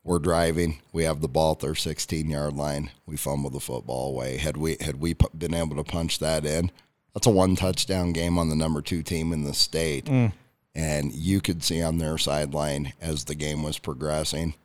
We're 0.04 0.20
driving. 0.20 0.82
We 0.92 1.04
have 1.04 1.22
the 1.22 1.28
ball 1.28 1.54
at 1.54 1.60
their 1.60 1.76
16 1.76 2.30
yard 2.30 2.54
line. 2.54 2.90
We 3.06 3.18
fumble 3.18 3.50
the 3.50 3.60
football 3.60 4.10
away. 4.10 4.38
Had 4.38 4.58
we 4.58 4.78
had 4.82 5.00
we 5.00 5.16
been 5.38 5.54
able 5.54 5.76
to 5.76 5.84
punch 5.84 6.20
that 6.20 6.46
in, 6.46 6.72
that's 7.14 7.28
a 7.28 7.32
one 7.32 7.56
touchdown 7.56 8.12
game 8.14 8.38
on 8.38 8.50
the 8.50 8.56
number 8.56 8.82
two 8.82 9.04
team 9.04 9.32
in 9.32 9.44
the 9.44 9.54
state. 9.54 10.06
Mm. 10.06 10.34
And 10.74 11.14
you 11.14 11.42
could 11.42 11.64
see 11.64 11.82
on 11.82 11.98
their 11.98 12.18
sideline 12.18 12.94
as 13.02 13.26
the 13.26 13.36
game 13.36 13.62
was 13.62 13.78
progressing, 13.78 14.56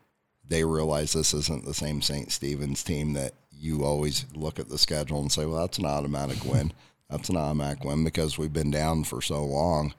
they 0.49 0.65
realized 0.65 1.15
this 1.15 1.35
isn't 1.35 1.65
the 1.65 1.75
same 1.75 2.01
St. 2.01 2.31
Stephen's 2.31 2.85
team 2.85 3.15
that 3.15 3.35
you 3.51 3.85
always 3.85 4.27
look 4.35 4.59
at 4.59 4.69
the 4.69 4.79
schedule 4.79 5.21
and 5.21 5.33
say, 5.33 5.45
well, 5.45 5.61
that's 5.61 5.79
an 5.79 5.87
automatic 5.87 6.45
win. 6.45 6.73
That's 7.11 7.29
an 7.29 7.37
automatic 7.37 7.85
win 7.85 8.05
because 8.05 8.39
we've 8.39 8.53
been 8.53 8.71
down 8.71 9.05
for 9.05 9.21
so 9.21 9.45
long. 9.45 9.95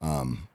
Um, 0.00 0.48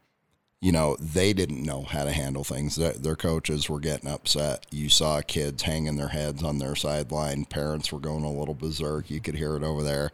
you 0.59 0.71
know, 0.71 0.95
they 0.99 1.33
didn't 1.33 1.63
know 1.63 1.83
how 1.83 2.03
to 2.03 2.11
handle 2.11 2.43
things. 2.43 2.75
Their, 2.75 2.93
their 2.93 3.15
coaches 3.15 3.69
were 3.69 3.79
getting 3.79 4.09
upset. 4.09 4.65
You 4.71 4.89
saw 4.89 5.21
kids 5.21 5.63
hanging 5.63 5.97
their 5.97 6.07
heads 6.07 6.43
on 6.43 6.57
their 6.57 6.75
sideline. 6.75 7.45
Parents 7.45 7.91
were 7.91 7.99
going 7.99 8.23
a 8.23 8.31
little 8.31 8.55
berserk. 8.55 9.11
You 9.11 9.21
could 9.21 9.35
hear 9.35 9.55
it 9.55 9.63
over 9.63 9.83
there. 9.83 10.11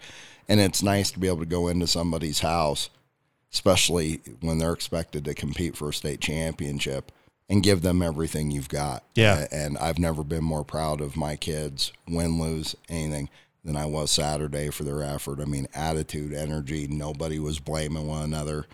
And 0.49 0.59
it's 0.59 0.83
nice 0.83 1.11
to 1.11 1.19
be 1.19 1.27
able 1.27 1.39
to 1.39 1.45
go 1.45 1.69
into 1.69 1.87
somebody's 1.87 2.39
house, 2.39 2.89
especially 3.53 4.19
when 4.41 4.57
they're 4.57 4.73
expected 4.73 5.23
to 5.25 5.33
compete 5.33 5.77
for 5.77 5.89
a 5.89 5.93
state 5.93 6.19
championship 6.19 7.13
and 7.47 7.63
give 7.63 7.81
them 7.81 8.01
everything 8.01 8.51
you've 8.51 8.67
got. 8.67 9.03
Yeah. 9.15 9.47
And 9.49 9.77
I've 9.77 9.99
never 9.99 10.25
been 10.25 10.43
more 10.43 10.65
proud 10.65 10.99
of 10.99 11.15
my 11.15 11.37
kids, 11.37 11.93
win, 12.05 12.37
lose, 12.37 12.75
anything, 12.89 13.29
than 13.63 13.77
I 13.77 13.85
was 13.85 14.11
Saturday 14.11 14.69
for 14.71 14.83
their 14.83 15.03
effort. 15.03 15.39
I 15.39 15.45
mean, 15.45 15.67
attitude, 15.73 16.33
energy, 16.33 16.87
nobody 16.89 17.39
was 17.39 17.59
blaming 17.59 18.07
one 18.07 18.23
another 18.23 18.65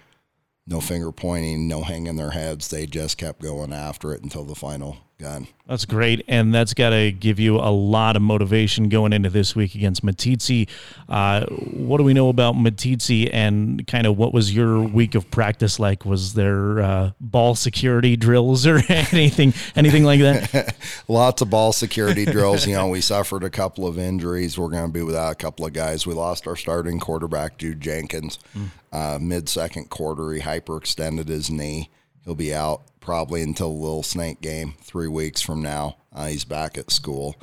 no 0.70 0.80
finger 0.80 1.12
pointing, 1.12 1.68
no 1.68 1.82
hanging 1.82 2.16
their 2.16 2.32
heads. 2.32 2.68
They 2.68 2.86
just 2.86 3.18
kept 3.18 3.42
going 3.42 3.74
after 3.74 4.14
it 4.14 4.24
until 4.24 4.46
the 4.46 4.56
final 4.56 4.98
gun. 5.20 5.48
That's 5.68 5.86
great, 5.86 6.26
and 6.28 6.54
that's 6.54 6.74
got 6.74 6.90
to 6.90 7.12
give 7.12 7.40
you 7.40 7.58
a 7.58 7.70
lot 7.70 8.16
of 8.16 8.24
motivation 8.24 8.90
going 8.90 9.14
into 9.14 9.30
this 9.30 9.56
week 9.56 9.76
against 9.76 10.04
Meeteetse. 10.04 10.68
Uh, 11.08 11.46
what 11.46 11.98
do 11.98 12.04
we 12.04 12.14
know 12.14 12.30
about 12.30 12.56
Meeteetse, 12.56 13.30
and 13.32 13.86
kind 13.86 14.08
of 14.08 14.18
what 14.18 14.34
was 14.34 14.56
your 14.56 14.82
week 14.82 15.14
of 15.14 15.30
practice 15.30 15.78
like? 15.78 16.06
Was 16.06 16.34
there 16.34 16.80
uh, 16.80 17.12
ball 17.20 17.54
security 17.54 18.16
drills 18.16 18.66
or 18.66 18.82
anything, 18.90 19.54
anything 19.76 20.06
like 20.06 20.22
that? 20.22 20.76
Lots 21.08 21.42
of 21.42 21.50
ball 21.50 21.74
security 21.74 22.26
drills. 22.26 22.66
You 22.66 22.76
know, 22.76 22.88
we 22.88 23.02
suffered 23.02 23.44
a 23.44 23.50
couple 23.50 23.86
of 23.86 24.00
injuries. 24.00 24.58
We're 24.58 24.70
going 24.70 24.88
to 24.88 24.92
be 24.92 25.04
without 25.04 25.34
a 25.34 25.36
couple 25.36 25.66
of 25.66 25.74
guys. 25.74 26.08
We 26.08 26.14
lost 26.14 26.48
our 26.48 26.56
starting 26.56 27.00
quarterback, 27.00 27.58
Jude 27.58 27.82
Jenkins, 27.82 28.40
mm. 28.58 28.70
uh, 28.92 29.20
mid 29.20 29.50
second 29.50 29.90
quarter. 29.90 30.32
He 30.32 30.42
hyperextended 30.42 31.28
his 31.28 31.50
knee. 31.52 31.90
He'll 32.26 32.36
be 32.36 32.54
out 32.54 32.82
probably 33.00 33.42
until 33.42 33.70
the 33.70 33.82
little 33.82 34.04
snake 34.04 34.42
game 34.42 34.74
three 34.82 35.08
weeks 35.08 35.42
from 35.42 35.62
now. 35.62 35.98
Uh, 36.14 36.28
he's 36.28 36.46
back 36.46 36.78
at 36.78 36.92
school. 36.92 37.36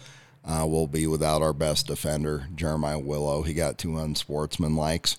Uh, 0.44 0.64
we'll 0.66 0.86
be 0.86 1.06
without 1.06 1.42
our 1.42 1.52
best 1.52 1.88
defender, 1.88 2.46
Jeremiah 2.54 2.98
Willow. 2.98 3.42
He 3.42 3.52
got 3.52 3.78
two 3.78 3.98
unsportsmanlikes 3.98 5.16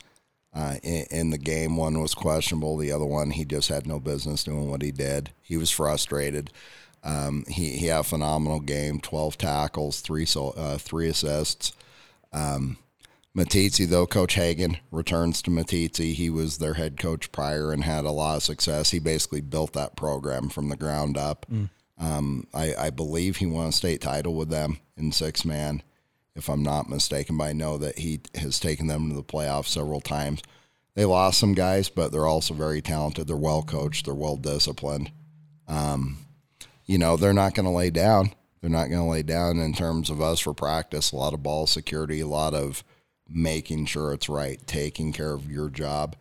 uh, 0.54 0.76
in, 0.84 1.06
in 1.12 1.30
the 1.32 1.38
game. 1.38 1.76
One 1.76 2.02
was 2.02 2.14
questionable. 2.14 2.78
The 2.78 2.92
other 2.92 3.06
one, 3.06 3.32
he 3.32 3.44
just 3.44 3.68
had 3.68 3.86
no 3.86 4.00
business 4.00 4.44
doing 4.44 4.70
what 4.70 4.82
he 4.82 4.92
did. 4.92 5.32
He 5.42 5.58
was 5.58 5.70
frustrated. 5.70 6.52
Um, 7.04 7.46
he, 7.48 7.78
he 7.78 7.88
had 7.88 8.02
a 8.02 8.04
phenomenal 8.04 8.60
game 8.60 9.00
12 9.00 9.38
tackles, 9.38 10.00
three, 10.00 10.26
uh, 10.36 10.78
three 10.78 11.10
assists. 11.10 11.74
Um, 12.32 12.78
Meeteetse, 13.38 13.88
though, 13.88 14.08
Coach 14.08 14.34
Hagan 14.34 14.78
returns 14.90 15.44
to 15.44 15.52
Meeteetse. 15.52 16.14
He 16.14 16.28
was 16.28 16.58
their 16.58 16.74
head 16.74 17.00
coach 17.00 17.32
prior 17.32 17.72
and 17.72 17.84
had 17.84 18.04
a 18.04 18.12
lot 18.12 18.38
of 18.38 18.44
success. 18.44 18.90
He 18.90 18.98
basically 18.98 19.42
built 19.42 19.74
that 19.74 19.96
program 19.96 20.50
from 20.50 20.70
the 20.70 20.76
ground 20.76 21.18
up. 21.18 21.46
Mm. 21.52 21.70
Um, 22.00 22.48
I, 22.52 22.74
I, 22.76 22.90
believe 22.90 23.38
he 23.38 23.46
won 23.46 23.68
a 23.68 23.72
state 23.72 24.02
title 24.02 24.36
with 24.36 24.50
them 24.50 24.78
in 24.96 25.12
six 25.12 25.44
man, 25.46 25.82
if 26.36 26.48
I'm 26.48 26.62
not 26.62 26.90
mistaken. 26.90 27.38
But 27.38 27.46
I 27.46 27.54
know 27.54 27.78
that 27.78 28.00
he 28.00 28.22
has 28.36 28.60
taken 28.60 28.88
them 28.88 29.10
to 29.10 29.16
the 29.16 29.24
playoffs 29.24 29.68
several 29.68 30.02
times. 30.02 30.42
They 30.96 31.06
lost 31.06 31.40
some 31.40 31.54
guys, 31.54 31.90
but 31.90 32.12
they're 32.12 32.28
also 32.28 32.56
very 32.56 32.82
talented. 32.82 33.28
They're 33.28 33.36
well 33.36 33.64
coached. 33.64 34.06
They're 34.06 34.16
well 34.16 34.38
disciplined. 34.38 35.12
Um, 35.68 36.18
you 36.86 36.98
know, 36.98 37.18
they're 37.18 37.34
not 37.34 37.54
going 37.54 37.68
to 37.68 37.72
lay 37.72 37.92
down. 37.92 38.32
They're 38.62 38.70
not 38.70 38.90
going 38.90 39.02
to 39.02 39.10
lay 39.10 39.24
down 39.24 39.60
in 39.60 39.74
terms 39.74 40.10
of 40.10 40.22
us 40.22 40.40
for 40.40 40.54
practice. 40.54 41.12
A 41.12 41.16
lot 41.16 41.34
of 41.34 41.44
ball 41.44 41.68
security, 41.68 42.20
a 42.20 42.28
lot 42.28 42.56
of 42.56 42.84
making 43.30 43.86
sure 43.86 44.14
it's 44.14 44.30
right, 44.30 44.66
taking 44.68 45.14
care 45.14 45.34
of 45.34 45.52
your 45.52 45.70
job. 45.70 46.16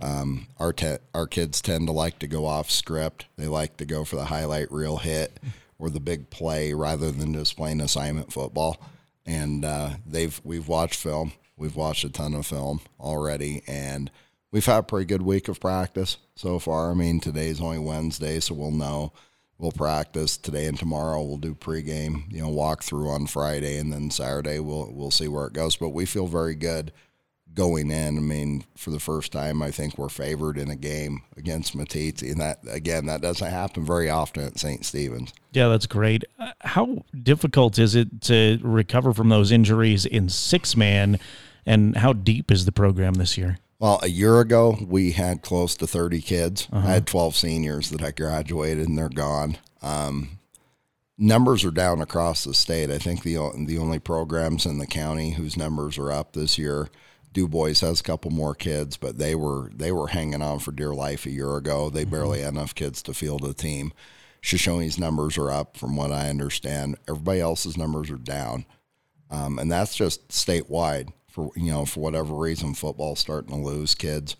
Um, 0.00 0.46
our 0.58 0.72
te- 0.72 0.98
our 1.14 1.26
kids 1.26 1.60
tend 1.60 1.86
to 1.88 1.92
like 1.92 2.18
to 2.20 2.26
go 2.26 2.46
off 2.46 2.70
script. 2.70 3.26
They 3.36 3.46
like 3.46 3.76
to 3.78 3.84
go 3.84 4.04
for 4.04 4.16
the 4.16 4.26
highlight 4.26 4.70
reel 4.70 4.98
hit 4.98 5.40
or 5.78 5.90
the 5.90 6.00
big 6.00 6.30
play 6.30 6.72
rather 6.72 7.10
than 7.10 7.34
just 7.34 7.56
playing 7.56 7.80
assignment 7.80 8.32
football. 8.32 8.80
And 9.26 9.64
uh, 9.64 9.90
they've 10.06 10.40
we've 10.44 10.68
watched 10.68 11.00
film. 11.00 11.32
We've 11.56 11.76
watched 11.76 12.04
a 12.04 12.10
ton 12.10 12.34
of 12.34 12.46
film 12.46 12.80
already, 13.00 13.62
and 13.66 14.10
we've 14.52 14.64
had 14.64 14.78
a 14.78 14.82
pretty 14.84 15.06
good 15.06 15.22
week 15.22 15.48
of 15.48 15.60
practice 15.60 16.18
so 16.36 16.58
far. 16.58 16.90
I 16.90 16.94
mean, 16.94 17.18
today's 17.18 17.60
only 17.60 17.78
Wednesday, 17.80 18.38
so 18.40 18.54
we'll 18.54 18.70
know 18.70 19.12
we'll 19.58 19.72
practice 19.72 20.36
today 20.36 20.66
and 20.66 20.78
tomorrow. 20.78 21.22
We'll 21.22 21.36
do 21.36 21.54
pregame, 21.54 22.30
you 22.32 22.40
know, 22.40 22.48
walk 22.48 22.82
through 22.82 23.10
on 23.10 23.26
Friday, 23.26 23.78
and 23.78 23.92
then 23.92 24.10
Saturday 24.10 24.58
we'll 24.58 24.90
we'll 24.92 25.10
see 25.10 25.28
where 25.28 25.46
it 25.46 25.52
goes. 25.52 25.76
But 25.76 25.90
we 25.90 26.06
feel 26.06 26.26
very 26.26 26.54
good 26.54 26.92
going 27.54 27.90
in. 27.90 28.16
I 28.16 28.20
mean, 28.20 28.64
for 28.76 28.90
the 28.90 29.00
first 29.00 29.32
time, 29.32 29.62
I 29.62 29.70
think 29.70 29.98
we're 29.98 30.08
favored 30.08 30.58
in 30.58 30.70
a 30.70 30.76
game 30.76 31.22
against 31.36 31.76
Meeteetse, 31.76 32.30
and 32.30 32.40
that 32.40 32.60
again, 32.70 33.06
that 33.06 33.20
doesn't 33.20 33.50
happen 33.50 33.84
very 33.84 34.08
often 34.08 34.44
at 34.44 34.58
St. 34.58 34.84
Stephen's. 34.84 35.32
Yeah, 35.52 35.68
that's 35.68 35.86
great. 35.86 36.24
Uh, 36.38 36.52
how 36.60 37.04
difficult 37.20 37.78
is 37.78 37.94
it 37.94 38.22
to 38.22 38.58
recover 38.62 39.12
from 39.12 39.28
those 39.28 39.50
injuries 39.50 40.06
in 40.06 40.28
six 40.28 40.76
man, 40.76 41.18
and 41.66 41.96
how 41.96 42.12
deep 42.12 42.50
is 42.50 42.64
the 42.64 42.72
program 42.72 43.14
this 43.14 43.36
year? 43.36 43.58
Well, 43.80 44.00
a 44.02 44.08
year 44.08 44.40
ago, 44.40 44.76
we 44.84 45.12
had 45.12 45.42
close 45.42 45.76
to 45.76 45.86
30 45.86 46.20
kids. 46.20 46.68
Uh-huh. 46.72 46.86
I 46.86 46.92
had 46.92 47.06
12 47.06 47.36
seniors 47.36 47.90
that 47.90 48.02
I 48.02 48.10
graduated, 48.10 48.88
and 48.88 48.98
they're 48.98 49.08
gone. 49.08 49.56
Um, 49.82 50.38
numbers 51.16 51.64
are 51.64 51.70
down 51.70 52.00
across 52.00 52.42
the 52.44 52.54
state. 52.54 52.90
I 52.90 52.98
think 52.98 53.22
the 53.22 53.36
the 53.66 53.78
only 53.78 54.00
programs 54.00 54.66
in 54.66 54.78
the 54.78 54.86
county 54.86 55.32
whose 55.32 55.56
numbers 55.56 55.96
are 55.96 56.10
up 56.10 56.32
this 56.32 56.58
year, 56.58 56.88
Dubois 57.32 57.80
has 57.80 58.00
a 58.00 58.04
couple 58.04 58.32
more 58.32 58.54
kids, 58.54 58.96
but 58.96 59.18
they 59.18 59.36
were 59.36 59.70
they 59.74 59.92
were 59.92 60.08
hanging 60.08 60.42
on 60.42 60.58
for 60.58 60.72
dear 60.72 60.94
life 60.94 61.24
a 61.24 61.30
year 61.30 61.56
ago. 61.56 61.88
They 61.88 62.02
mm-hmm. 62.02 62.10
barely 62.10 62.40
had 62.40 62.54
enough 62.54 62.74
kids 62.74 63.00
to 63.02 63.14
field 63.14 63.44
a 63.44 63.54
team. 63.54 63.92
Shoshone's 64.42 64.98
numbers 64.98 65.36
are 65.36 65.50
up, 65.50 65.76
from 65.76 65.96
what 65.96 66.12
I 66.12 66.30
understand. 66.30 66.96
Everybody 67.08 67.40
else's 67.40 67.76
numbers 67.76 68.10
are 68.10 68.16
down, 68.16 68.66
um, 69.30 69.58
and 69.58 69.70
that's 69.70 69.94
just 69.94 70.28
statewide 70.28 71.12
for 71.38 71.52
you 71.54 71.70
know 71.70 71.84
for 71.84 72.00
whatever 72.00 72.34
reason 72.34 72.74
football's 72.74 73.20
starting 73.20 73.50
to 73.50 73.56
lose 73.56 73.94
kids. 73.94 74.34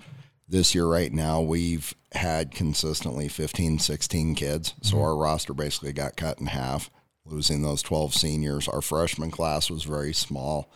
This 0.49 0.75
year 0.75 0.87
right 0.87 1.12
now 1.12 1.40
we've 1.40 1.95
had 2.12 2.50
consistently 2.50 3.28
15 3.28 3.78
16 3.78 4.35
kids. 4.35 4.75
So 4.83 4.97
mm-hmm. 4.97 5.05
our 5.05 5.17
roster 5.17 5.55
basically 5.55 5.93
got 5.93 6.17
cut 6.17 6.40
in 6.40 6.47
half 6.47 6.90
losing 7.25 7.62
those 7.62 7.83
12 7.83 8.14
seniors. 8.14 8.67
Our 8.67 8.81
freshman 8.81 9.31
class 9.31 9.71
was 9.71 9.85
very 9.85 10.12
small. 10.12 10.73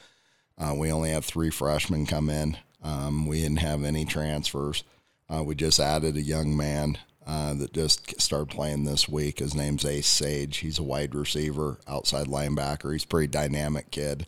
Uh, 0.56 0.74
we 0.76 0.92
only 0.92 1.10
had 1.10 1.24
three 1.24 1.50
freshmen 1.50 2.06
come 2.06 2.28
in. 2.28 2.56
Um, 2.82 3.26
we 3.26 3.40
didn't 3.40 3.60
have 3.60 3.82
any 3.82 4.04
transfers. 4.04 4.84
Uh, 5.28 5.42
we 5.42 5.54
just 5.54 5.80
added 5.80 6.16
a 6.16 6.22
young 6.22 6.54
man 6.56 6.98
uh, 7.26 7.54
that 7.54 7.72
just 7.72 8.20
started 8.20 8.50
playing 8.50 8.84
this 8.84 9.08
week. 9.08 9.38
His 9.38 9.54
name's 9.54 9.84
ace 9.84 10.06
sage. 10.06 10.58
He's 10.58 10.78
a 10.78 10.82
wide 10.82 11.14
receiver 11.14 11.80
outside 11.88 12.26
linebacker. 12.26 12.92
He's 12.92 13.04
a 13.04 13.08
pretty 13.08 13.28
dynamic 13.28 13.90
kid 13.90 14.26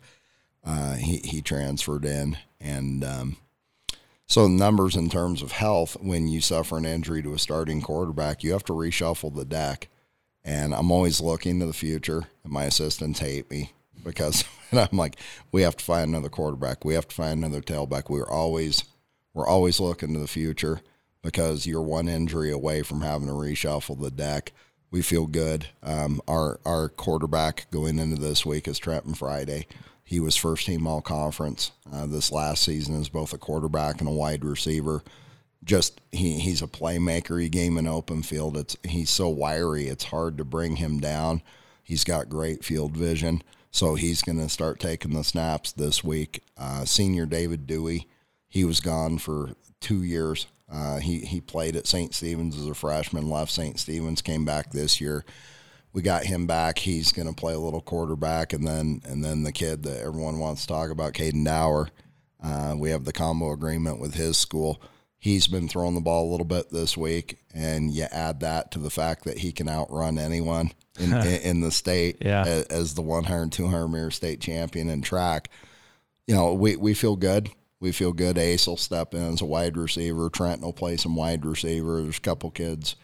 uh, 0.64 0.94
he 0.94 1.18
he 1.18 1.42
transferred 1.42 2.04
in, 2.04 2.38
and 2.60 3.04
um, 3.04 3.36
so 4.26 4.48
numbers 4.48 4.96
in 4.96 5.10
terms 5.10 5.42
of 5.42 5.52
health. 5.52 5.96
When 6.00 6.28
you 6.28 6.40
suffer 6.40 6.78
an 6.78 6.84
injury 6.84 7.22
to 7.22 7.34
a 7.34 7.38
starting 7.38 7.82
quarterback, 7.82 8.42
you 8.42 8.52
have 8.52 8.64
to 8.64 8.72
reshuffle 8.72 9.34
the 9.34 9.44
deck. 9.44 9.88
And 10.44 10.74
I'm 10.74 10.90
always 10.90 11.20
looking 11.20 11.60
to 11.60 11.66
the 11.66 11.72
future. 11.72 12.24
And 12.42 12.52
my 12.52 12.64
assistants 12.64 13.20
hate 13.20 13.50
me 13.50 13.72
because 14.02 14.44
I'm 14.72 14.96
like, 14.96 15.16
we 15.52 15.62
have 15.62 15.76
to 15.76 15.84
find 15.84 16.08
another 16.08 16.28
quarterback. 16.28 16.84
We 16.84 16.94
have 16.94 17.08
to 17.08 17.14
find 17.14 17.44
another 17.44 17.62
tailback. 17.62 18.08
We're 18.08 18.28
always 18.28 18.84
we're 19.32 19.46
always 19.46 19.80
looking 19.80 20.14
to 20.14 20.20
the 20.20 20.28
future 20.28 20.80
because 21.22 21.66
you're 21.66 21.82
one 21.82 22.08
injury 22.08 22.50
away 22.50 22.82
from 22.82 23.00
having 23.00 23.28
to 23.28 23.34
reshuffle 23.34 24.00
the 24.00 24.10
deck. 24.10 24.52
We 24.94 25.02
feel 25.02 25.26
good. 25.26 25.66
Um, 25.82 26.20
our 26.28 26.60
our 26.64 26.88
quarterback 26.88 27.66
going 27.72 27.98
into 27.98 28.14
this 28.14 28.46
week 28.46 28.68
is 28.68 28.78
Trenton 28.78 29.14
Friday. 29.14 29.66
He 30.04 30.20
was 30.20 30.36
first 30.36 30.66
team 30.66 30.86
all 30.86 31.02
conference 31.02 31.72
uh, 31.92 32.06
this 32.06 32.30
last 32.30 32.62
season 32.62 33.00
as 33.00 33.08
both 33.08 33.32
a 33.32 33.38
quarterback 33.38 33.98
and 33.98 34.08
a 34.08 34.12
wide 34.12 34.44
receiver. 34.44 35.02
Just 35.64 36.00
he, 36.12 36.38
he's 36.38 36.62
a 36.62 36.68
playmaker. 36.68 37.42
He 37.42 37.48
game 37.48 37.76
in 37.76 37.88
open 37.88 38.22
field. 38.22 38.56
It's 38.56 38.76
he's 38.84 39.10
so 39.10 39.28
wiry. 39.28 39.88
It's 39.88 40.04
hard 40.04 40.38
to 40.38 40.44
bring 40.44 40.76
him 40.76 41.00
down. 41.00 41.42
He's 41.82 42.04
got 42.04 42.28
great 42.28 42.64
field 42.64 42.96
vision, 42.96 43.42
so 43.72 43.96
he's 43.96 44.22
going 44.22 44.38
to 44.38 44.48
start 44.48 44.78
taking 44.78 45.12
the 45.12 45.24
snaps 45.24 45.72
this 45.72 46.04
week. 46.04 46.44
Uh, 46.56 46.84
senior 46.84 47.26
David 47.26 47.66
Dewey, 47.66 48.06
he 48.46 48.64
was 48.64 48.78
gone 48.78 49.18
for 49.18 49.56
two 49.80 50.04
years. 50.04 50.46
Uh, 50.74 50.98
he 50.98 51.20
he 51.20 51.40
played 51.40 51.76
at 51.76 51.86
St. 51.86 52.14
Stephen's 52.14 52.58
as 52.58 52.66
a 52.66 52.74
freshman, 52.74 53.30
left 53.30 53.52
St. 53.52 53.78
Stephen's, 53.78 54.22
came 54.22 54.44
back 54.44 54.72
this 54.72 55.00
year 55.00 55.24
we 55.94 56.02
got 56.02 56.24
him 56.24 56.46
back. 56.46 56.78
He's 56.78 57.12
going 57.12 57.28
to 57.28 57.34
play 57.34 57.54
a 57.54 57.58
little 57.58 57.80
quarterback, 57.80 58.52
and 58.52 58.66
then 58.66 59.00
and 59.06 59.24
then 59.24 59.44
the 59.44 59.52
kid 59.52 59.84
that 59.84 60.02
everyone 60.02 60.38
wants 60.38 60.62
to 60.62 60.68
talk 60.68 60.90
about, 60.90 61.14
Caden 61.14 61.44
Dower. 61.44 61.88
Uh, 62.42 62.74
we 62.76 62.90
have 62.90 63.04
the 63.04 63.12
combo 63.12 63.52
agreement 63.52 64.00
with 64.00 64.14
his 64.14 64.36
school. 64.36 64.82
He's 65.16 65.46
been 65.46 65.68
throwing 65.68 65.94
the 65.94 66.02
ball 66.02 66.28
a 66.28 66.30
little 66.30 66.44
bit 66.44 66.68
this 66.68 66.96
week, 66.96 67.38
and 67.54 67.90
you 67.90 68.02
add 68.10 68.40
that 68.40 68.72
to 68.72 68.78
the 68.78 68.90
fact 68.90 69.24
that 69.24 69.38
he 69.38 69.52
can 69.52 69.68
outrun 69.68 70.18
anyone 70.18 70.72
in, 70.98 71.12
in, 71.14 71.40
in, 71.40 71.60
the 71.62 71.70
state 71.70 72.18
yeah. 72.20 72.42
as, 72.42 72.64
as, 72.64 72.94
the 72.94 73.00
100, 73.00 73.50
200 73.50 73.88
meter 73.88 74.10
state 74.10 74.40
champion 74.40 74.90
in 74.90 75.00
track. 75.00 75.48
You 76.26 76.34
know, 76.34 76.52
we, 76.52 76.76
we 76.76 76.92
feel 76.92 77.16
good. 77.16 77.48
We 77.84 77.92
feel 77.92 78.14
good. 78.14 78.38
Ace 78.38 78.66
will 78.66 78.78
step 78.78 79.14
in 79.14 79.34
as 79.34 79.42
a 79.42 79.44
wide 79.44 79.76
receiver. 79.76 80.30
Trent 80.30 80.62
will 80.62 80.72
play 80.72 80.96
some 80.96 81.14
wide 81.14 81.44
receiver. 81.44 82.02
There's 82.02 82.16
a 82.16 82.22
couple 82.22 82.50
kids, 82.50 82.96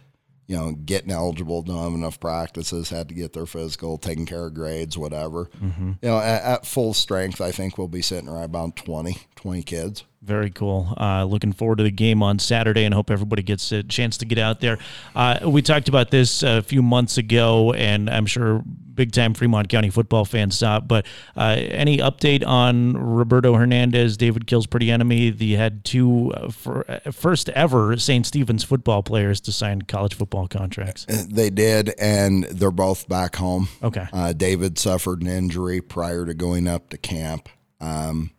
you 0.46 0.56
know, 0.56 0.72
getting 0.72 1.10
eligible, 1.10 1.60
don't 1.60 1.84
have 1.84 1.92
enough 1.92 2.18
practices, 2.18 2.88
had 2.88 3.08
to 3.10 3.14
get 3.14 3.34
their 3.34 3.44
physical, 3.44 3.98
taking 3.98 4.24
care 4.24 4.46
of 4.46 4.54
grades, 4.54 4.96
whatever. 4.96 5.50
Mm-hmm. 5.62 5.92
You 6.00 6.08
know, 6.08 6.18
at, 6.18 6.42
at, 6.42 6.66
full 6.66 6.94
strength, 6.94 7.42
I 7.42 7.52
think 7.52 7.76
we'll 7.76 7.88
be 7.88 8.00
sitting 8.00 8.30
right 8.30 8.44
about 8.44 8.74
20, 8.74 9.18
20 9.36 9.62
kids. 9.62 10.04
Very 10.22 10.50
cool. 10.50 10.92
Uh, 10.98 11.24
looking 11.24 11.52
forward 11.52 11.78
to 11.78 11.84
the 11.84 11.90
game 11.90 12.22
on 12.22 12.38
Saturday 12.38 12.84
and 12.84 12.92
hope 12.92 13.10
everybody 13.10 13.42
gets 13.42 13.72
a 13.72 13.82
chance 13.82 14.18
to 14.18 14.26
get 14.26 14.38
out 14.38 14.60
there. 14.60 14.76
Uh, 15.14 15.38
we 15.48 15.62
talked 15.62 15.88
about 15.88 16.10
this 16.10 16.42
a 16.42 16.60
few 16.60 16.82
months 16.82 17.16
ago, 17.16 17.72
and 17.72 18.10
I'm 18.10 18.26
sure 18.26 18.62
big 18.94 19.12
time 19.12 19.32
Fremont 19.32 19.70
County 19.70 19.88
football 19.88 20.26
fans 20.26 20.58
saw 20.58 20.76
it. 20.76 20.86
But 20.86 21.06
uh, 21.34 21.56
any 21.58 21.98
update 21.98 22.46
on 22.46 22.98
Roberto 22.98 23.54
Hernandez, 23.54 24.18
David 24.18 24.46
Kills 24.46 24.66
Pretty 24.66 24.90
Enemy? 24.90 25.30
They 25.30 25.52
had 25.52 25.86
two 25.86 26.30
uh, 26.34 26.50
for, 26.50 26.84
uh, 26.86 27.10
first 27.12 27.48
ever 27.50 27.96
St. 27.96 28.26
Stephen's 28.26 28.62
football 28.62 29.02
players 29.02 29.40
to 29.40 29.52
sign 29.52 29.80
college 29.82 30.12
football 30.12 30.48
contracts. 30.48 31.06
Uh, 31.08 31.24
they 31.30 31.48
did, 31.48 31.94
and 31.98 32.44
they're 32.44 32.70
both 32.70 33.08
back 33.08 33.36
home. 33.36 33.68
Okay. 33.82 34.06
David 34.36 34.78
suffered 34.78 35.22
an 35.22 35.28
injury 35.28 35.80
prior 35.80 36.26
to 36.26 36.34
going 36.34 36.68
up 36.68 36.90
to 36.90 36.98
camp. 36.98 37.48
Um, 37.80 38.32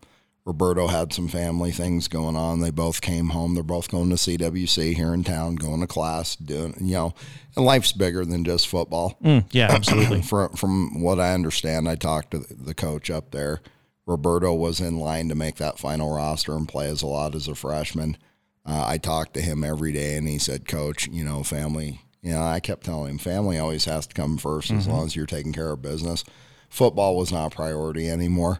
Roberto 0.45 0.87
had 0.87 1.13
some 1.13 1.27
family 1.27 1.71
things 1.71 2.07
going 2.07 2.35
on. 2.35 2.61
They 2.61 2.71
both 2.71 3.01
came 3.01 3.29
home. 3.29 3.53
They're 3.53 3.63
both 3.63 3.91
going 3.91 4.09
to 4.09 4.15
CWC 4.15 4.95
here 4.95 5.13
in 5.13 5.23
town, 5.23 5.55
going 5.55 5.81
to 5.81 5.87
class, 5.87 6.35
doing 6.35 6.73
you 6.81 6.95
know, 6.95 7.13
and 7.55 7.65
life's 7.65 7.91
bigger 7.91 8.25
than 8.25 8.43
just 8.43 8.67
football. 8.67 9.17
Mm, 9.23 9.45
yeah, 9.51 9.67
absolutely. 9.71 10.21
from 10.23 10.49
from 10.53 11.01
what 11.01 11.19
I 11.19 11.33
understand, 11.33 11.87
I 11.87 11.95
talked 11.95 12.31
to 12.31 12.39
the 12.39 12.73
coach 12.73 13.11
up 13.11 13.31
there. 13.31 13.61
Roberto 14.07 14.53
was 14.53 14.81
in 14.81 14.97
line 14.97 15.29
to 15.29 15.35
make 15.35 15.57
that 15.57 15.77
final 15.77 16.13
roster 16.13 16.53
and 16.53 16.67
play 16.67 16.89
as 16.89 17.03
a 17.03 17.07
lot 17.07 17.35
as 17.35 17.47
a 17.47 17.53
freshman. 17.53 18.17
Uh, 18.65 18.83
I 18.87 18.97
talked 18.97 19.35
to 19.35 19.41
him 19.41 19.63
every 19.63 19.91
day, 19.91 20.17
and 20.17 20.27
he 20.27 20.39
said, 20.39 20.67
"Coach, 20.67 21.07
you 21.07 21.23
know, 21.23 21.43
family. 21.43 22.01
You 22.23 22.33
know, 22.33 22.43
I 22.43 22.59
kept 22.59 22.85
telling 22.85 23.11
him, 23.11 23.17
family 23.17 23.57
always 23.57 23.85
has 23.85 24.05
to 24.05 24.13
come 24.13 24.37
1st 24.37 24.67
mm-hmm. 24.67 24.77
as 24.77 24.87
long 24.87 25.05
as 25.05 25.15
you're 25.15 25.25
taking 25.25 25.53
care 25.53 25.71
of 25.71 25.81
business. 25.81 26.23
Football 26.69 27.15
was 27.15 27.31
not 27.31 27.53
a 27.53 27.55
priority 27.55 28.09
anymore." 28.09 28.59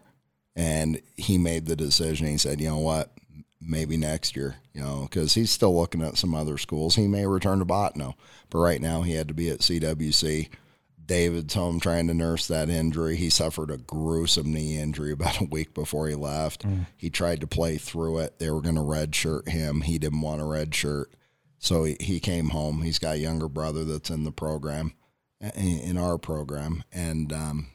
And 0.54 1.00
he 1.16 1.38
made 1.38 1.66
the 1.66 1.76
decision. 1.76 2.26
He 2.26 2.38
said, 2.38 2.60
you 2.60 2.68
know 2.68 2.78
what, 2.78 3.12
maybe 3.60 3.96
next 3.96 4.36
year, 4.36 4.56
you 4.74 4.82
know, 4.82 5.08
because 5.08 5.34
he's 5.34 5.50
still 5.50 5.76
looking 5.78 6.02
at 6.02 6.18
some 6.18 6.34
other 6.34 6.58
schools. 6.58 6.94
He 6.94 7.06
may 7.06 7.26
return 7.26 7.58
to 7.60 7.64
Bottineau, 7.64 8.14
but 8.50 8.58
right 8.58 8.80
now 8.80 9.02
he 9.02 9.14
had 9.14 9.28
to 9.28 9.34
be 9.34 9.48
at 9.48 9.60
CWC. 9.60 10.48
David's 11.04 11.54
home 11.54 11.80
trying 11.80 12.06
to 12.08 12.14
nurse 12.14 12.46
that 12.46 12.70
injury. 12.70 13.16
He 13.16 13.28
suffered 13.28 13.70
a 13.70 13.76
gruesome 13.76 14.52
knee 14.52 14.78
injury 14.78 15.12
about 15.12 15.40
a 15.40 15.44
week 15.44 15.74
before 15.74 16.08
he 16.08 16.14
left. 16.14 16.66
Mm. 16.66 16.86
He 16.96 17.10
tried 17.10 17.40
to 17.40 17.46
play 17.46 17.76
through 17.76 18.18
it. 18.18 18.38
They 18.38 18.50
were 18.50 18.62
going 18.62 18.76
to 18.76 18.82
redshirt 18.82 19.48
him. 19.48 19.82
He 19.82 19.98
didn't 19.98 20.20
want 20.20 20.40
a 20.40 20.44
redshirt. 20.44 21.06
So 21.58 21.84
he, 21.84 21.96
he 22.00 22.18
came 22.18 22.48
home. 22.48 22.82
He's 22.82 22.98
got 22.98 23.16
a 23.16 23.20
younger 23.20 23.48
brother 23.48 23.84
that's 23.84 24.10
in 24.10 24.24
the 24.24 24.32
program, 24.32 24.94
in 25.54 25.96
our 25.96 26.18
program. 26.18 26.82
And 26.92 27.32
um, 27.32 27.68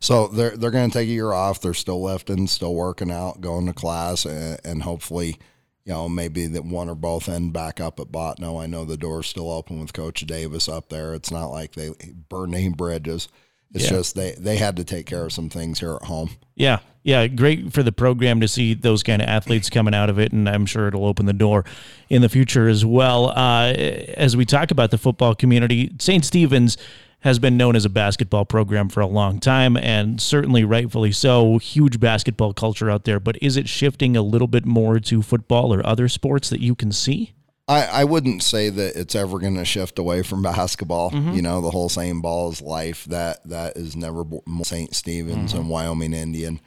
so 0.00 0.28
they're 0.28 0.56
they're 0.56 0.70
going 0.70 0.90
to 0.90 0.98
take 0.98 1.08
a 1.08 1.12
year 1.12 1.32
off. 1.32 1.60
They're 1.60 1.74
still 1.74 2.02
lifting, 2.02 2.46
still 2.46 2.74
working 2.74 3.10
out, 3.10 3.40
going 3.40 3.66
to 3.66 3.72
class, 3.72 4.24
and, 4.24 4.60
and 4.64 4.82
hopefully, 4.82 5.38
you 5.84 5.92
know, 5.92 6.08
maybe 6.08 6.46
that 6.46 6.64
one 6.64 6.88
or 6.88 6.94
both 6.94 7.28
end 7.28 7.52
back 7.52 7.80
up 7.80 8.00
at 8.00 8.12
Bottineau. 8.12 8.62
I 8.62 8.66
know 8.66 8.84
the 8.84 8.96
door's 8.96 9.26
still 9.26 9.50
open 9.50 9.80
with 9.80 9.92
Coach 9.92 10.20
Davis 10.26 10.68
up 10.68 10.88
there. 10.88 11.14
It's 11.14 11.30
not 11.30 11.46
like 11.46 11.72
they 11.72 11.90
burn 12.28 12.54
any 12.54 12.68
bridges. 12.68 13.28
It's 13.74 13.84
yeah. 13.84 13.90
just 13.90 14.14
they 14.14 14.32
they 14.32 14.56
had 14.56 14.76
to 14.76 14.84
take 14.84 15.06
care 15.06 15.24
of 15.24 15.32
some 15.32 15.48
things 15.48 15.80
here 15.80 15.94
at 15.94 16.04
home. 16.04 16.30
Yeah, 16.54 16.80
yeah, 17.04 17.26
great 17.26 17.72
for 17.72 17.82
the 17.82 17.92
program 17.92 18.40
to 18.40 18.48
see 18.48 18.74
those 18.74 19.02
kind 19.02 19.22
of 19.22 19.28
athletes 19.28 19.70
coming 19.70 19.94
out 19.94 20.10
of 20.10 20.18
it, 20.18 20.32
and 20.32 20.48
I'm 20.48 20.66
sure 20.66 20.88
it'll 20.88 21.06
open 21.06 21.26
the 21.26 21.32
door 21.32 21.64
in 22.08 22.22
the 22.22 22.28
future 22.28 22.68
as 22.68 22.84
well. 22.84 23.30
Uh, 23.30 23.72
as 24.16 24.36
we 24.36 24.44
talk 24.44 24.70
about 24.70 24.90
the 24.90 24.98
football 24.98 25.34
community, 25.34 25.90
St. 25.98 26.24
Stephen's 26.24 26.76
has 27.22 27.38
been 27.38 27.56
known 27.56 27.76
as 27.76 27.84
a 27.84 27.88
basketball 27.90 28.44
program 28.44 28.88
for 28.88 29.00
a 29.00 29.06
long 29.06 29.38
time, 29.38 29.76
and 29.76 30.20
certainly 30.20 30.64
rightfully 30.64 31.12
so. 31.12 31.58
Huge 31.58 32.00
basketball 32.00 32.52
culture 32.52 32.90
out 32.90 33.04
there, 33.04 33.20
but 33.20 33.40
is 33.40 33.56
it 33.56 33.68
shifting 33.68 34.16
a 34.16 34.22
little 34.22 34.48
bit 34.48 34.66
more 34.66 34.98
to 34.98 35.22
football 35.22 35.72
or 35.72 35.86
other 35.86 36.08
sports 36.08 36.50
that 36.50 36.60
you 36.60 36.74
can 36.74 36.90
see? 36.90 37.32
I, 37.68 37.84
I 37.84 38.04
wouldn't 38.04 38.42
say 38.42 38.70
that 38.70 38.96
it's 38.96 39.14
ever 39.14 39.38
going 39.38 39.54
to 39.54 39.64
shift 39.64 40.00
away 40.00 40.22
from 40.22 40.42
basketball. 40.42 41.12
Mm-hmm. 41.12 41.32
You 41.32 41.42
know, 41.42 41.60
the 41.60 41.70
whole 41.70 41.88
same 41.88 42.20
ball 42.20 42.50
is 42.50 42.60
life. 42.60 43.04
That 43.04 43.42
that 43.48 43.76
is 43.76 43.94
never 43.94 44.24
St. 44.64 44.92
Stephen's 44.94 45.52
mm-hmm. 45.52 45.60
and 45.60 45.70
Wyoming 45.70 46.14
Indian. 46.14 46.60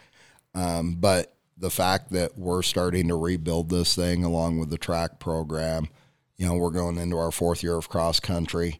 Um, 0.53 0.95
but 0.95 1.36
the 1.58 1.69
fact 1.69 2.12
that 2.12 2.38
we're 2.38 2.62
starting 2.62 3.10
to 3.10 3.15
rebuild 3.15 3.69
this 3.69 3.93
thing 3.93 4.23
along 4.23 4.60
with 4.60 4.69
the 4.69 4.77
track 4.77 5.19
program, 5.19 5.89
you 6.38 6.45
know, 6.45 6.56
we're 6.56 6.69
going 6.71 6.97
into 6.97 7.17
our 7.17 7.32
fourth 7.32 7.62
year 7.62 7.75
of 7.75 7.89
cross 7.89 8.21
country 8.21 8.80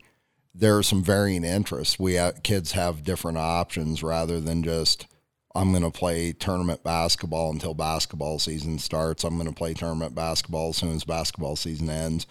there 0.58 0.78
are 0.78 0.84
some 0.84 1.04
varying 1.04 1.44
interests. 1.44 2.00
We 2.00 2.13
have, 2.13 2.41
kids 2.41 2.72
have 2.72 3.04
different 3.04 3.38
options 3.38 4.02
rather 4.02 4.39
than 4.39 4.63
just 4.63 5.06
I'm 5.54 5.72
going 5.72 5.84
to 5.84 5.91
play 5.91 6.34
tournament 6.34 6.84
basketball 6.84 7.52
until 7.52 7.74
basketball 7.74 8.39
season 8.39 8.80
starts. 8.80 9.24
I'm 9.24 9.36
going 9.36 9.50
to 9.50 9.56
play 9.56 9.74
tournament 9.74 10.13
basketball 10.15 10.70
as 10.70 10.78
soon 10.78 10.96
as 10.96 11.06
basketball 11.06 11.56
season 11.56 11.89
ends. 11.89 12.26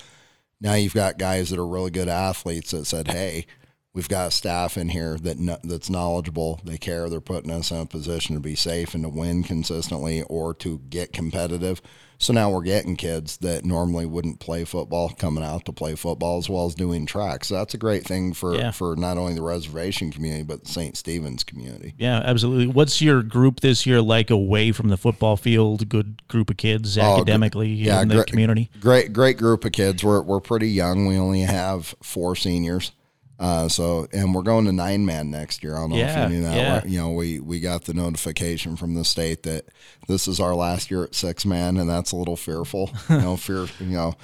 Now 0.61 0.75
you've 0.75 0.95
got 0.95 1.19
guys 1.19 1.51
that 1.51 1.59
are 1.59 1.67
really 1.67 1.91
good 1.91 2.09
athletes 2.09 2.71
that 2.71 2.87
said, 2.87 3.09
"Hey, 3.09 3.47
we've 3.95 4.09
got 4.09 4.33
staff 4.33 4.77
in 4.77 4.91
here 4.91 5.17
that 5.19 5.61
that's 5.65 5.91
knowledgeable. 5.91 6.61
They 6.65 6.79
care. 6.79 7.09
They're 7.09 7.21
putting 7.21 7.51
us 7.51 7.71
in 7.71 7.79
a 7.79 7.87
position 7.87 8.35
to 8.35 8.41
be 8.41 8.55
safe 8.55 8.95
and 8.95 9.05
to 9.05 9.09
win 9.09 9.43
consistently 9.43 10.23
or 10.23 10.55
to 10.55 10.79
get 10.91 11.13
competitive." 11.13 11.81
So 12.19 12.33
now 12.33 12.51
we're 12.51 12.63
getting 12.63 12.97
kids 12.97 13.37
that 13.39 13.65
normally 13.65 14.07
wouldn't 14.07 14.41
play 14.41 14.65
football 14.65 15.11
coming 15.11 15.45
out 15.45 15.65
to 15.67 15.73
play 15.73 15.95
football 15.95 16.39
as 16.39 16.49
well 16.49 16.67
as 16.67 16.75
doing 16.75 17.07
track. 17.07 17.45
So 17.45 17.55
that's 17.55 17.75
a 17.75 17.79
great 17.79 18.05
thing 18.05 18.33
for, 18.33 18.55
yeah. 18.55 18.71
for 18.71 18.97
not 18.97 19.19
only 19.19 19.35
the 19.35 19.43
reservation 19.43 20.11
community, 20.11 20.43
but 20.43 20.65
the 20.65 20.71
St. 20.71 20.97
Stephen's 20.97 21.45
community. 21.45 21.95
Yeah, 21.99 22.21
absolutely. 22.25 22.69
What's 22.69 23.03
your 23.03 23.23
group 23.23 23.61
this 23.61 23.87
year 23.87 24.01
like 24.01 24.31
away 24.31 24.73
from 24.73 24.89
the 24.89 24.97
football 24.97 25.37
field? 25.37 25.89
Good 25.89 26.27
group 26.29 26.51
of 26.51 26.57
kids 26.57 26.97
oh, 26.97 27.03
academically 27.03 27.69
yeah, 27.69 28.01
in 28.01 28.09
the 28.09 28.17
great, 28.17 28.27
community? 28.27 28.71
Great, 28.81 29.13
great 29.13 29.37
group 29.37 29.65
of 29.65 29.73
kids. 29.73 30.03
We're, 30.03 30.23
we're 30.23 30.41
pretty 30.41 30.71
young. 30.71 31.07
We 31.07 31.17
only 31.17 31.41
have 31.41 31.95
four 32.03 32.37
seniors. 32.37 32.93
Uh, 33.39 33.69
so, 33.69 34.07
and 34.13 34.33
we're 34.33 34.43
going 34.43 34.65
to 34.65 34.73
nine 34.73 35.05
man 35.05 35.31
next 35.31 35.63
year. 35.63 35.75
I 35.75 35.81
don't 35.81 35.91
know 35.91 35.97
yeah, 35.97 36.25
if 36.25 36.31
you 36.31 36.37
knew 36.37 36.43
that. 36.45 36.57
Yeah. 36.57 36.85
You 36.85 36.99
know, 37.01 37.11
we, 37.11 37.41
we 37.41 37.59
got 37.59 37.85
the 37.85 37.95
notification 37.95 38.77
from 38.77 38.95
the 38.95 39.05
state 39.05 39.43
that 39.43 39.67
this 40.07 40.29
is 40.29 40.39
our 40.39 40.55
last 40.55 40.91
year 40.91 41.03
at 41.05 41.15
six 41.15 41.45
man, 41.45 41.77
and 41.77 41.91
that's 41.91 42.13
a 42.13 42.17
little 42.17 42.37
fearful. 42.37 42.91
you 43.09 43.19
know, 43.19 43.37
fear, 43.37 43.67
you 43.81 43.97
know, 43.97 44.15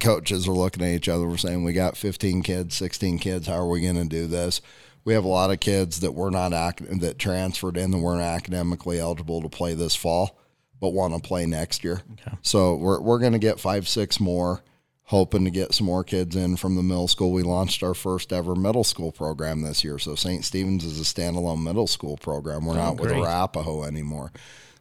coaches 0.00 0.48
are 0.48 0.52
looking 0.52 0.82
at 0.82 0.90
each 0.90 1.08
other. 1.08 1.26
We're 1.26 1.36
saying, 1.36 1.64
we 1.64 1.74
got 1.74 1.96
15 1.96 2.42
kids, 2.42 2.74
16 2.76 3.18
kids. 3.18 3.46
How 3.46 3.56
are 3.56 3.68
we 3.68 3.82
going 3.82 3.96
to 3.96 4.08
do 4.08 4.26
this? 4.26 4.62
We 5.04 5.12
have 5.12 5.24
a 5.24 5.28
lot 5.28 5.50
of 5.50 5.60
kids 5.60 6.00
that 6.00 6.12
were 6.12 6.30
not 6.30 6.50
that 6.50 7.18
transferred 7.18 7.76
in 7.76 7.90
that 7.90 7.98
weren't 7.98 8.22
academically 8.22 8.98
eligible 8.98 9.42
to 9.42 9.48
play 9.48 9.74
this 9.74 9.94
fall, 9.94 10.38
but 10.80 10.88
want 10.88 11.14
to 11.14 11.20
play 11.20 11.46
next 11.46 11.84
year. 11.84 12.02
Okay. 12.14 12.36
So 12.42 12.74
we're, 12.74 13.00
we're 13.00 13.20
going 13.20 13.32
to 13.32 13.38
get 13.38 13.60
five, 13.60 13.86
six 13.86 14.18
more 14.18 14.62
hoping 15.06 15.44
to 15.44 15.50
get 15.50 15.72
some 15.72 15.86
more 15.86 16.02
kids 16.02 16.34
in 16.34 16.56
from 16.56 16.74
the 16.74 16.82
middle 16.82 17.08
school. 17.08 17.32
We 17.32 17.42
launched 17.42 17.82
our 17.82 17.94
first 17.94 18.32
ever 18.32 18.54
middle 18.54 18.84
school 18.84 19.12
program 19.12 19.62
this 19.62 19.84
year. 19.84 19.98
So 19.98 20.14
St. 20.14 20.44
Stephen's 20.44 20.84
is 20.84 21.00
a 21.00 21.04
standalone 21.04 21.62
middle 21.62 21.86
school 21.86 22.16
program. 22.16 22.66
We're 22.66 22.74
oh, 22.74 22.76
not 22.76 22.96
great. 22.96 23.16
with 23.16 23.24
Arapahoe 23.24 23.84
anymore. 23.84 24.32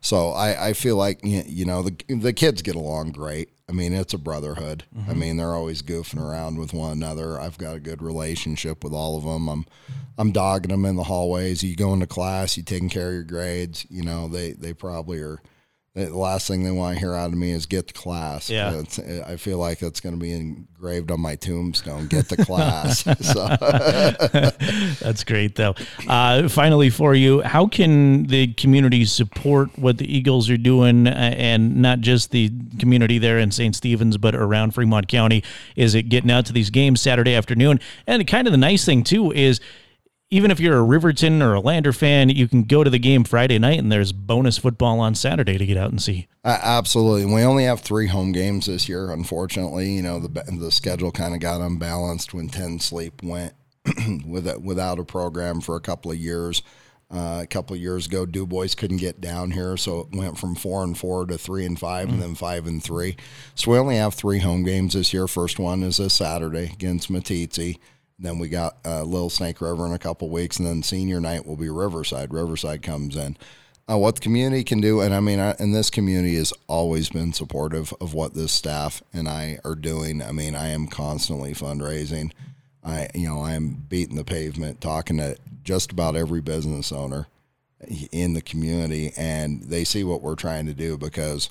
So 0.01 0.29
I, 0.29 0.67
I 0.67 0.73
feel 0.73 0.97
like 0.97 1.19
you 1.23 1.65
know 1.65 1.81
the 1.81 1.95
the 2.07 2.33
kids 2.33 2.61
get 2.61 2.75
along 2.75 3.11
great. 3.11 3.49
I 3.67 3.71
mean 3.71 3.91
it's 3.91 4.13
a 4.13 4.19
brotherhood. 4.19 4.83
Mm-hmm. 4.95 5.09
I 5.09 5.13
mean 5.15 5.38
they're 5.38 5.55
always 5.55 5.81
goofing 5.81 6.21
around 6.21 6.59
with 6.59 6.73
one 6.73 6.91
another. 6.91 7.39
I've 7.39 7.57
got 7.57 7.75
a 7.75 7.79
good 7.79 8.03
relationship 8.03 8.83
with 8.83 8.93
all 8.93 9.17
of 9.17 9.23
them. 9.23 9.47
I'm 9.47 9.65
I'm 10.17 10.31
dogging 10.31 10.69
them 10.69 10.85
in 10.85 10.95
the 10.95 11.03
hallways. 11.03 11.63
You 11.63 11.75
go 11.75 11.91
into 11.91 12.05
class, 12.05 12.55
you 12.55 12.61
taking 12.61 12.89
care 12.89 13.07
of 13.07 13.13
your 13.13 13.23
grades. 13.23 13.88
You 13.89 14.03
know 14.03 14.27
they 14.27 14.51
they 14.51 14.73
probably 14.73 15.21
are 15.21 15.39
the 15.95 16.15
last 16.17 16.45
thing 16.45 16.63
they 16.63 16.71
want 16.71 16.95
to 16.95 16.99
hear 16.99 17.13
out 17.13 17.31
of 17.31 17.38
me 17.38 17.51
is 17.51 17.65
get 17.65 17.88
to 17.88 17.93
class. 17.93 18.49
Yeah. 18.49 18.84
I 19.25 19.38
feel 19.38 19.58
like 19.58 19.79
that's 19.79 20.01
going 20.01 20.13
to 20.13 20.19
be 20.19 20.34
engraved 20.34 21.10
on 21.10 21.21
my 21.21 21.36
tombstone. 21.36 22.08
Get 22.08 22.27
to 22.29 22.36
class. 22.36 23.03
that's 24.99 25.23
great, 25.23 25.55
though. 25.55 25.73
Uh, 26.05 26.49
finally, 26.49 26.89
for 26.89 27.15
you, 27.15 27.41
how 27.41 27.65
can 27.67 28.23
the 28.25 28.47
community 28.55 29.05
support 29.05 29.69
what 29.79 29.97
the 29.97 30.13
Eagles 30.13 30.49
are 30.49 30.58
doing, 30.58 31.08
uh, 31.08 31.12
and 31.12 31.77
not 31.77 32.01
just 32.01 32.31
the 32.31 32.51
community 32.77 33.17
there 33.17 33.39
in 33.39 33.51
St. 33.51 33.73
Stephen's, 33.73 34.17
but 34.17 34.36
around 34.36 34.71
Fremont 34.71 35.08
County? 35.08 35.43
Is 35.77 35.95
it 35.95 36.03
getting 36.03 36.29
out 36.29 36.45
to 36.47 36.53
these 36.53 36.69
games 36.69 36.99
Saturday 36.99 37.36
afternoon? 37.36 37.79
And 38.05 38.27
kind 38.27 38.47
of 38.47 38.51
the 38.51 38.58
nice 38.58 38.84
thing 38.84 39.05
too 39.05 39.31
is 39.31 39.62
even 40.31 40.49
if 40.49 40.59
you're 40.59 40.77
a 40.77 40.83
Riverton 40.83 41.41
or 41.41 41.53
a 41.53 41.59
Lander 41.59 41.93
fan, 41.93 42.29
you 42.29 42.47
can 42.47 42.63
go 42.63 42.83
to 42.83 42.89
the 42.89 42.99
game 42.99 43.23
Friday 43.23 43.59
night 43.59 43.79
and 43.79 43.91
there's 43.91 44.11
bonus 44.11 44.57
football 44.57 44.99
on 44.99 45.13
Saturday 45.13 45.57
to 45.57 45.65
get 45.65 45.77
out 45.77 45.91
and 45.91 46.01
see. 46.01 46.27
Uh, 46.43 46.57
absolutely. 46.61 47.25
We 47.25 47.43
only 47.43 47.65
have 47.65 47.81
three 47.81 48.07
home 48.07 48.31
games 48.31 48.65
this 48.65 48.89
year, 48.89 49.11
unfortunately. 49.11 49.91
You 49.91 50.01
know, 50.01 50.19
the 50.19 50.43
the 50.59 50.71
schedule 50.71 51.11
kind 51.11 51.33
of 51.33 51.39
got 51.39 51.61
unbalanced 51.61 52.33
when 52.33 52.49
10 52.49 52.79
Sleep 52.79 53.21
went 53.21 53.53
without, 54.27 54.61
without 54.61 54.99
a 54.99 55.05
program 55.05 55.61
for 55.61 55.75
a 55.75 55.81
couple 55.81 56.11
of 56.11 56.17
years. 56.17 56.63
Uh, 57.11 57.41
a 57.43 57.47
couple 57.47 57.75
of 57.75 57.81
years 57.81 58.07
ago, 58.07 58.25
Dubois 58.25 58.73
couldn't 58.75 58.97
get 58.97 59.21
down 59.21 59.51
here, 59.51 59.77
so 59.77 59.99
it 59.99 60.07
went 60.11 60.39
from 60.39 60.55
four 60.55 60.83
and 60.83 60.97
four 60.97 61.27
to 61.27 61.38
three 61.38 61.63
and 61.63 61.79
5 61.79 62.09
and 62.09 62.19
then 62.19 62.33
five 62.33 62.65
and 62.65 62.83
three. 62.83 63.15
So 63.53 63.71
we 63.71 63.77
only 63.77 63.97
have 63.97 64.15
three 64.15 64.39
home 64.39 64.63
games 64.63 64.95
this 64.95 65.13
year. 65.13 65.27
First 65.27 65.59
one 65.59 65.83
is 65.83 65.97
this 65.97 66.15
Saturday 66.15 66.71
against 66.73 67.11
Meeteetse. 67.11 67.77
Then 68.17 68.39
we 68.39 68.47
got 68.47 68.78
uh, 68.86 69.04
Little 69.04 69.30
Snake 69.30 69.60
River 69.62 69.86
in 69.86 69.91
a 69.91 69.99
couple 69.99 70.30
weeks, 70.30 70.58
and 70.58 70.67
then 70.67 70.84
senior 70.84 71.19
night 71.19 71.45
will 71.45 71.58
be 71.58 71.69
Riverside. 71.69 72.34
Riverside 72.34 72.82
comes 72.82 73.15
in. 73.15 73.38
Uh, 73.88 73.97
what 73.97 74.15
the 74.15 74.21
community 74.21 74.63
can 74.63 74.82
do, 74.82 74.99
and 75.01 75.13
I 75.13 75.19
mean, 75.19 75.39
I, 75.39 75.51
and 75.60 75.75
this 75.75 75.91
community 75.91 76.36
has 76.38 76.51
always 76.67 77.10
been 77.10 77.34
supportive 77.34 77.93
of 78.01 78.15
what 78.15 78.34
this 78.34 78.51
staff 78.51 79.04
and 79.13 79.28
I 79.28 79.60
are 79.63 79.75
doing. 79.75 80.23
I 80.23 80.32
mean, 80.32 80.56
I 80.56 80.69
am 80.69 80.88
constantly 80.88 81.54
fundraising. 81.54 82.32
I, 82.84 83.10
you 83.13 83.28
know, 83.28 83.41
I 83.41 83.54
am 83.54 83.86
beating 83.88 84.15
the 84.15 84.23
pavement, 84.23 84.82
talking 84.82 85.17
to 85.17 85.38
just 85.63 85.91
about 85.91 86.15
every 86.15 86.41
business 86.41 86.91
owner 86.91 87.28
in 88.12 88.34
the 88.34 88.41
community, 88.41 89.12
and 89.17 89.62
they 89.63 89.84
see 89.84 90.04
what 90.04 90.21
we're 90.21 90.36
trying 90.36 90.65
to 90.65 90.73
do 90.73 90.97
because 90.97 91.49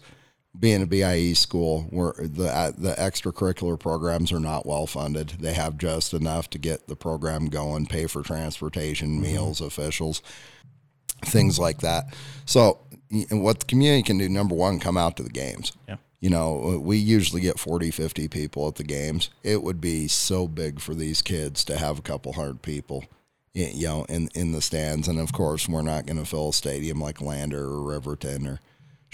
being 0.58 0.82
a 0.82 0.86
BIE 0.86 1.32
school, 1.32 1.82
where 1.90 2.14
the 2.18 2.46
uh, 2.46 2.72
the 2.76 2.94
extracurricular 2.94 3.78
programs 3.78 4.32
are 4.32 4.40
not 4.40 4.66
well 4.66 4.86
funded. 4.86 5.30
They 5.40 5.54
have 5.54 5.78
just 5.78 6.14
enough 6.14 6.48
to 6.50 6.58
get 6.58 6.86
the 6.86 6.96
program 6.96 7.46
going, 7.46 7.86
pay 7.86 8.06
for 8.06 8.22
transportation, 8.22 9.20
meals, 9.20 9.60
officials 9.60 10.22
things 11.24 11.58
like 11.58 11.78
that. 11.78 12.14
So, 12.46 12.78
what 13.30 13.60
the 13.60 13.66
community 13.66 14.02
can 14.02 14.18
do, 14.18 14.28
number 14.28 14.54
one, 14.54 14.80
come 14.80 14.96
out 14.96 15.16
to 15.16 15.22
the 15.22 15.30
games. 15.30 15.72
Yeah. 15.88 15.96
You 16.20 16.30
know, 16.30 16.80
we 16.82 16.96
usually 16.96 17.42
get 17.42 17.58
40, 17.58 17.90
50 17.90 18.28
people 18.28 18.66
at 18.66 18.76
the 18.76 18.84
games. 18.84 19.28
It 19.42 19.62
would 19.62 19.80
be 19.80 20.08
so 20.08 20.48
big 20.48 20.80
for 20.80 20.94
these 20.94 21.20
kids 21.20 21.64
to 21.66 21.76
have 21.76 21.98
a 21.98 22.02
couple 22.02 22.32
hundred 22.32 22.62
people, 22.62 23.04
you 23.52 23.86
know, 23.86 24.06
in, 24.08 24.30
in 24.34 24.52
the 24.52 24.62
stands. 24.62 25.06
And 25.06 25.20
of 25.20 25.32
course, 25.34 25.68
we're 25.68 25.82
not 25.82 26.06
going 26.06 26.16
to 26.16 26.24
fill 26.24 26.48
a 26.48 26.54
stadium 26.54 26.98
like 26.98 27.20
Lander 27.20 27.62
or 27.62 27.82
Riverton 27.82 28.46
or 28.46 28.60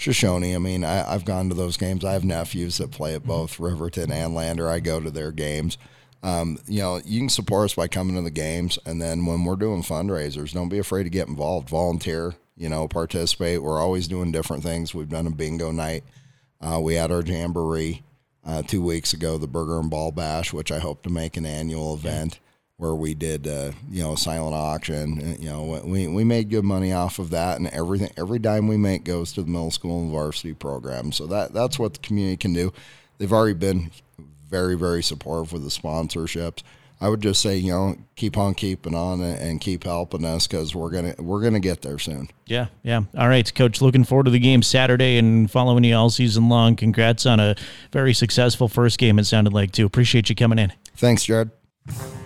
Shoshone. 0.01 0.55
I 0.55 0.57
mean, 0.57 0.83
I, 0.83 1.11
have 1.11 1.25
gone 1.25 1.47
to 1.49 1.55
those 1.55 1.77
games. 1.77 2.03
I 2.03 2.13
have 2.13 2.25
nephews 2.25 2.79
that 2.79 2.89
play 2.89 3.13
at 3.13 3.23
both 3.23 3.59
Riverton 3.59 4.11
and 4.11 4.33
Lander. 4.33 4.67
I 4.67 4.79
go 4.79 4.99
to 4.99 5.11
their 5.11 5.31
games. 5.31 5.77
Um, 6.23 6.57
you 6.67 6.79
know, 6.79 6.99
you 7.05 7.19
can 7.19 7.29
support 7.29 7.65
us 7.65 7.75
by 7.75 7.87
coming 7.87 8.15
to 8.15 8.21
the 8.21 8.31
games, 8.31 8.79
and 8.85 8.99
then 8.99 9.27
when 9.27 9.45
we're 9.45 9.55
doing 9.55 9.83
fundraisers, 9.83 10.53
don't 10.53 10.69
be 10.69 10.79
afraid 10.79 11.03
to 11.03 11.09
get 11.09 11.27
involved, 11.27 11.69
volunteer, 11.69 12.33
you 12.57 12.67
know, 12.67 12.87
participate. 12.87 13.61
We're 13.61 13.79
always 13.79 14.07
doing 14.07 14.31
different 14.31 14.63
things. 14.63 14.93
We've 14.93 15.07
done 15.09 15.27
a 15.27 15.31
bingo 15.31 15.71
night. 15.71 16.03
Uh, 16.59 16.79
we 16.81 16.95
had 16.95 17.11
our 17.11 17.21
jamboree 17.21 18.01
uh, 18.43 18.63
two 18.63 18.81
weeks 18.81 19.13
ago, 19.13 19.37
the 19.37 19.47
Burger 19.47 19.79
and 19.79 19.89
Ball 19.89 20.11
Bash, 20.11 20.51
which 20.51 20.71
I 20.71 20.79
hope 20.79 21.03
to 21.03 21.11
make 21.11 21.37
an 21.37 21.45
annual 21.45 21.93
event 21.93 22.39
where 22.81 22.95
we 22.95 23.13
did, 23.13 23.47
uh, 23.47 23.71
you 23.91 24.01
know, 24.01 24.15
silent 24.15 24.55
auction. 24.55 25.37
You 25.39 25.49
know, 25.51 25.81
we, 25.85 26.07
we 26.07 26.23
made 26.23 26.49
good 26.49 26.63
money 26.63 26.91
off 26.91 27.19
of 27.19 27.29
that, 27.29 27.59
and 27.59 27.67
everything 27.67 28.09
every 28.17 28.39
dime 28.39 28.67
we 28.67 28.75
make 28.75 29.03
goes 29.03 29.31
to 29.33 29.43
the 29.43 29.51
middle 29.51 29.69
school 29.69 30.01
and 30.01 30.11
varsity 30.11 30.55
program. 30.55 31.11
So 31.11 31.27
that 31.27 31.53
that's 31.53 31.77
what 31.77 31.93
the 31.93 31.99
community 31.99 32.37
can 32.37 32.53
do. 32.53 32.73
They've 33.19 33.31
already 33.31 33.53
been 33.53 33.91
very, 34.49 34.75
very 34.75 35.03
supportive 35.03 35.53
with 35.53 35.63
the 35.63 35.69
sponsorships. 35.69 36.63
I 36.99 37.07
would 37.09 37.21
just 37.21 37.39
say, 37.43 37.55
you 37.55 37.71
know, 37.71 37.97
keep 38.15 38.35
on 38.35 38.55
keeping 38.55 38.95
on 38.95 39.21
and 39.21 39.61
keep 39.61 39.83
helping 39.83 40.25
us 40.25 40.47
because 40.47 40.73
we're 40.73 40.89
gonna 40.89 41.13
we're 41.19 41.43
gonna 41.43 41.59
get 41.59 41.83
there 41.83 41.99
soon. 41.99 42.29
Yeah, 42.47 42.69
yeah. 42.81 43.03
All 43.15 43.27
right, 43.27 43.53
Coach. 43.53 43.83
Looking 43.83 44.05
forward 44.05 44.23
to 44.23 44.31
the 44.31 44.39
game 44.39 44.63
Saturday 44.63 45.19
and 45.19 45.51
following 45.51 45.83
you 45.83 45.95
all 45.95 46.09
season 46.09 46.49
long. 46.49 46.75
Congrats 46.75 47.27
on 47.27 47.39
a 47.39 47.55
very 47.91 48.15
successful 48.15 48.67
first 48.67 48.97
game. 48.97 49.19
It 49.19 49.25
sounded 49.25 49.53
like 49.53 49.71
too. 49.71 49.85
Appreciate 49.85 50.29
you 50.29 50.35
coming 50.35 50.57
in. 50.57 50.73
Thanks, 50.95 51.25
Jared. 51.25 51.51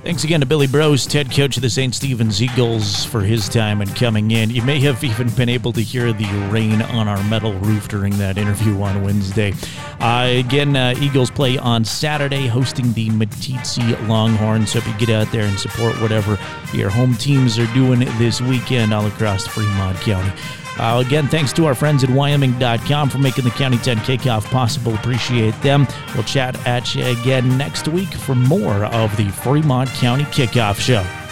Thanks 0.06 0.24
again 0.24 0.40
to 0.42 0.46
Billy 0.46 0.68
Brost, 0.68 1.12
head 1.12 1.32
coach 1.32 1.58
of 1.58 1.64
the 1.64 1.70
St. 1.72 1.96
Stephen's 1.96 2.40
Eagles, 2.40 3.04
for 3.06 3.22
his 3.22 3.50
time 3.50 3.82
and 3.82 3.94
coming 3.96 4.30
in. 4.30 4.52
You 4.52 4.62
may 4.62 4.80
have 4.82 5.04
even 5.04 5.30
been 5.32 5.50
able 5.50 5.74
to 5.74 5.82
hear 5.82 6.14
the 6.14 6.28
rain 6.52 6.84
on 6.84 7.08
our 7.08 7.24
metal 7.24 7.54
roof 7.54 7.88
during 7.88 8.16
that 8.20 8.38
interview 8.38 8.80
on 8.84 9.02
Wednesday. 9.02 9.56
Uh, 10.00 10.28
again, 10.30 10.76
uh, 10.76 10.94
Eagles 11.02 11.32
play 11.32 11.58
on 11.58 11.84
Saturday, 11.84 12.46
hosting 12.46 12.94
the 12.94 13.10
Meeteetse 13.10 14.08
Longhorns. 14.08 14.74
So 14.74 14.78
if 14.78 14.88
you 14.88 14.94
get 15.00 15.10
out 15.10 15.32
there 15.32 15.46
and 15.46 15.58
support 15.58 16.00
whatever 16.00 16.38
your 16.72 16.92
home 16.92 17.16
teams 17.16 17.58
are 17.58 17.74
doing 17.74 18.02
this 18.20 18.40
weekend 18.42 18.94
all 18.94 19.08
across 19.08 19.48
Fremont 19.48 19.98
County. 20.02 20.32
Uh, 20.78 21.04
again, 21.06 21.28
thanks 21.28 21.54
to 21.54 21.66
our 21.66 21.76
friends 21.76 22.04
at 22.04 22.10
Wyoming.com 22.10 23.10
for 23.10 23.18
making 23.18 23.44
the 23.46 23.52
County 23.52 23.78
10 23.78 23.98
kickoff 24.00 24.46
possible. 24.46 24.94
Appreciate 24.96 25.60
them. 25.62 25.88
We'll 26.14 26.24
chat 26.24 26.56
at 26.68 26.94
you 26.96 27.06
again 27.06 27.58
next 27.58 27.88
week 27.88 28.14
for 28.14 28.36
more 28.36 28.86
of 28.86 29.16
the 29.18 29.30
Fremont 29.30 29.90
County 29.92 30.26
Kickoff 30.26 30.80
Show. 30.80 31.25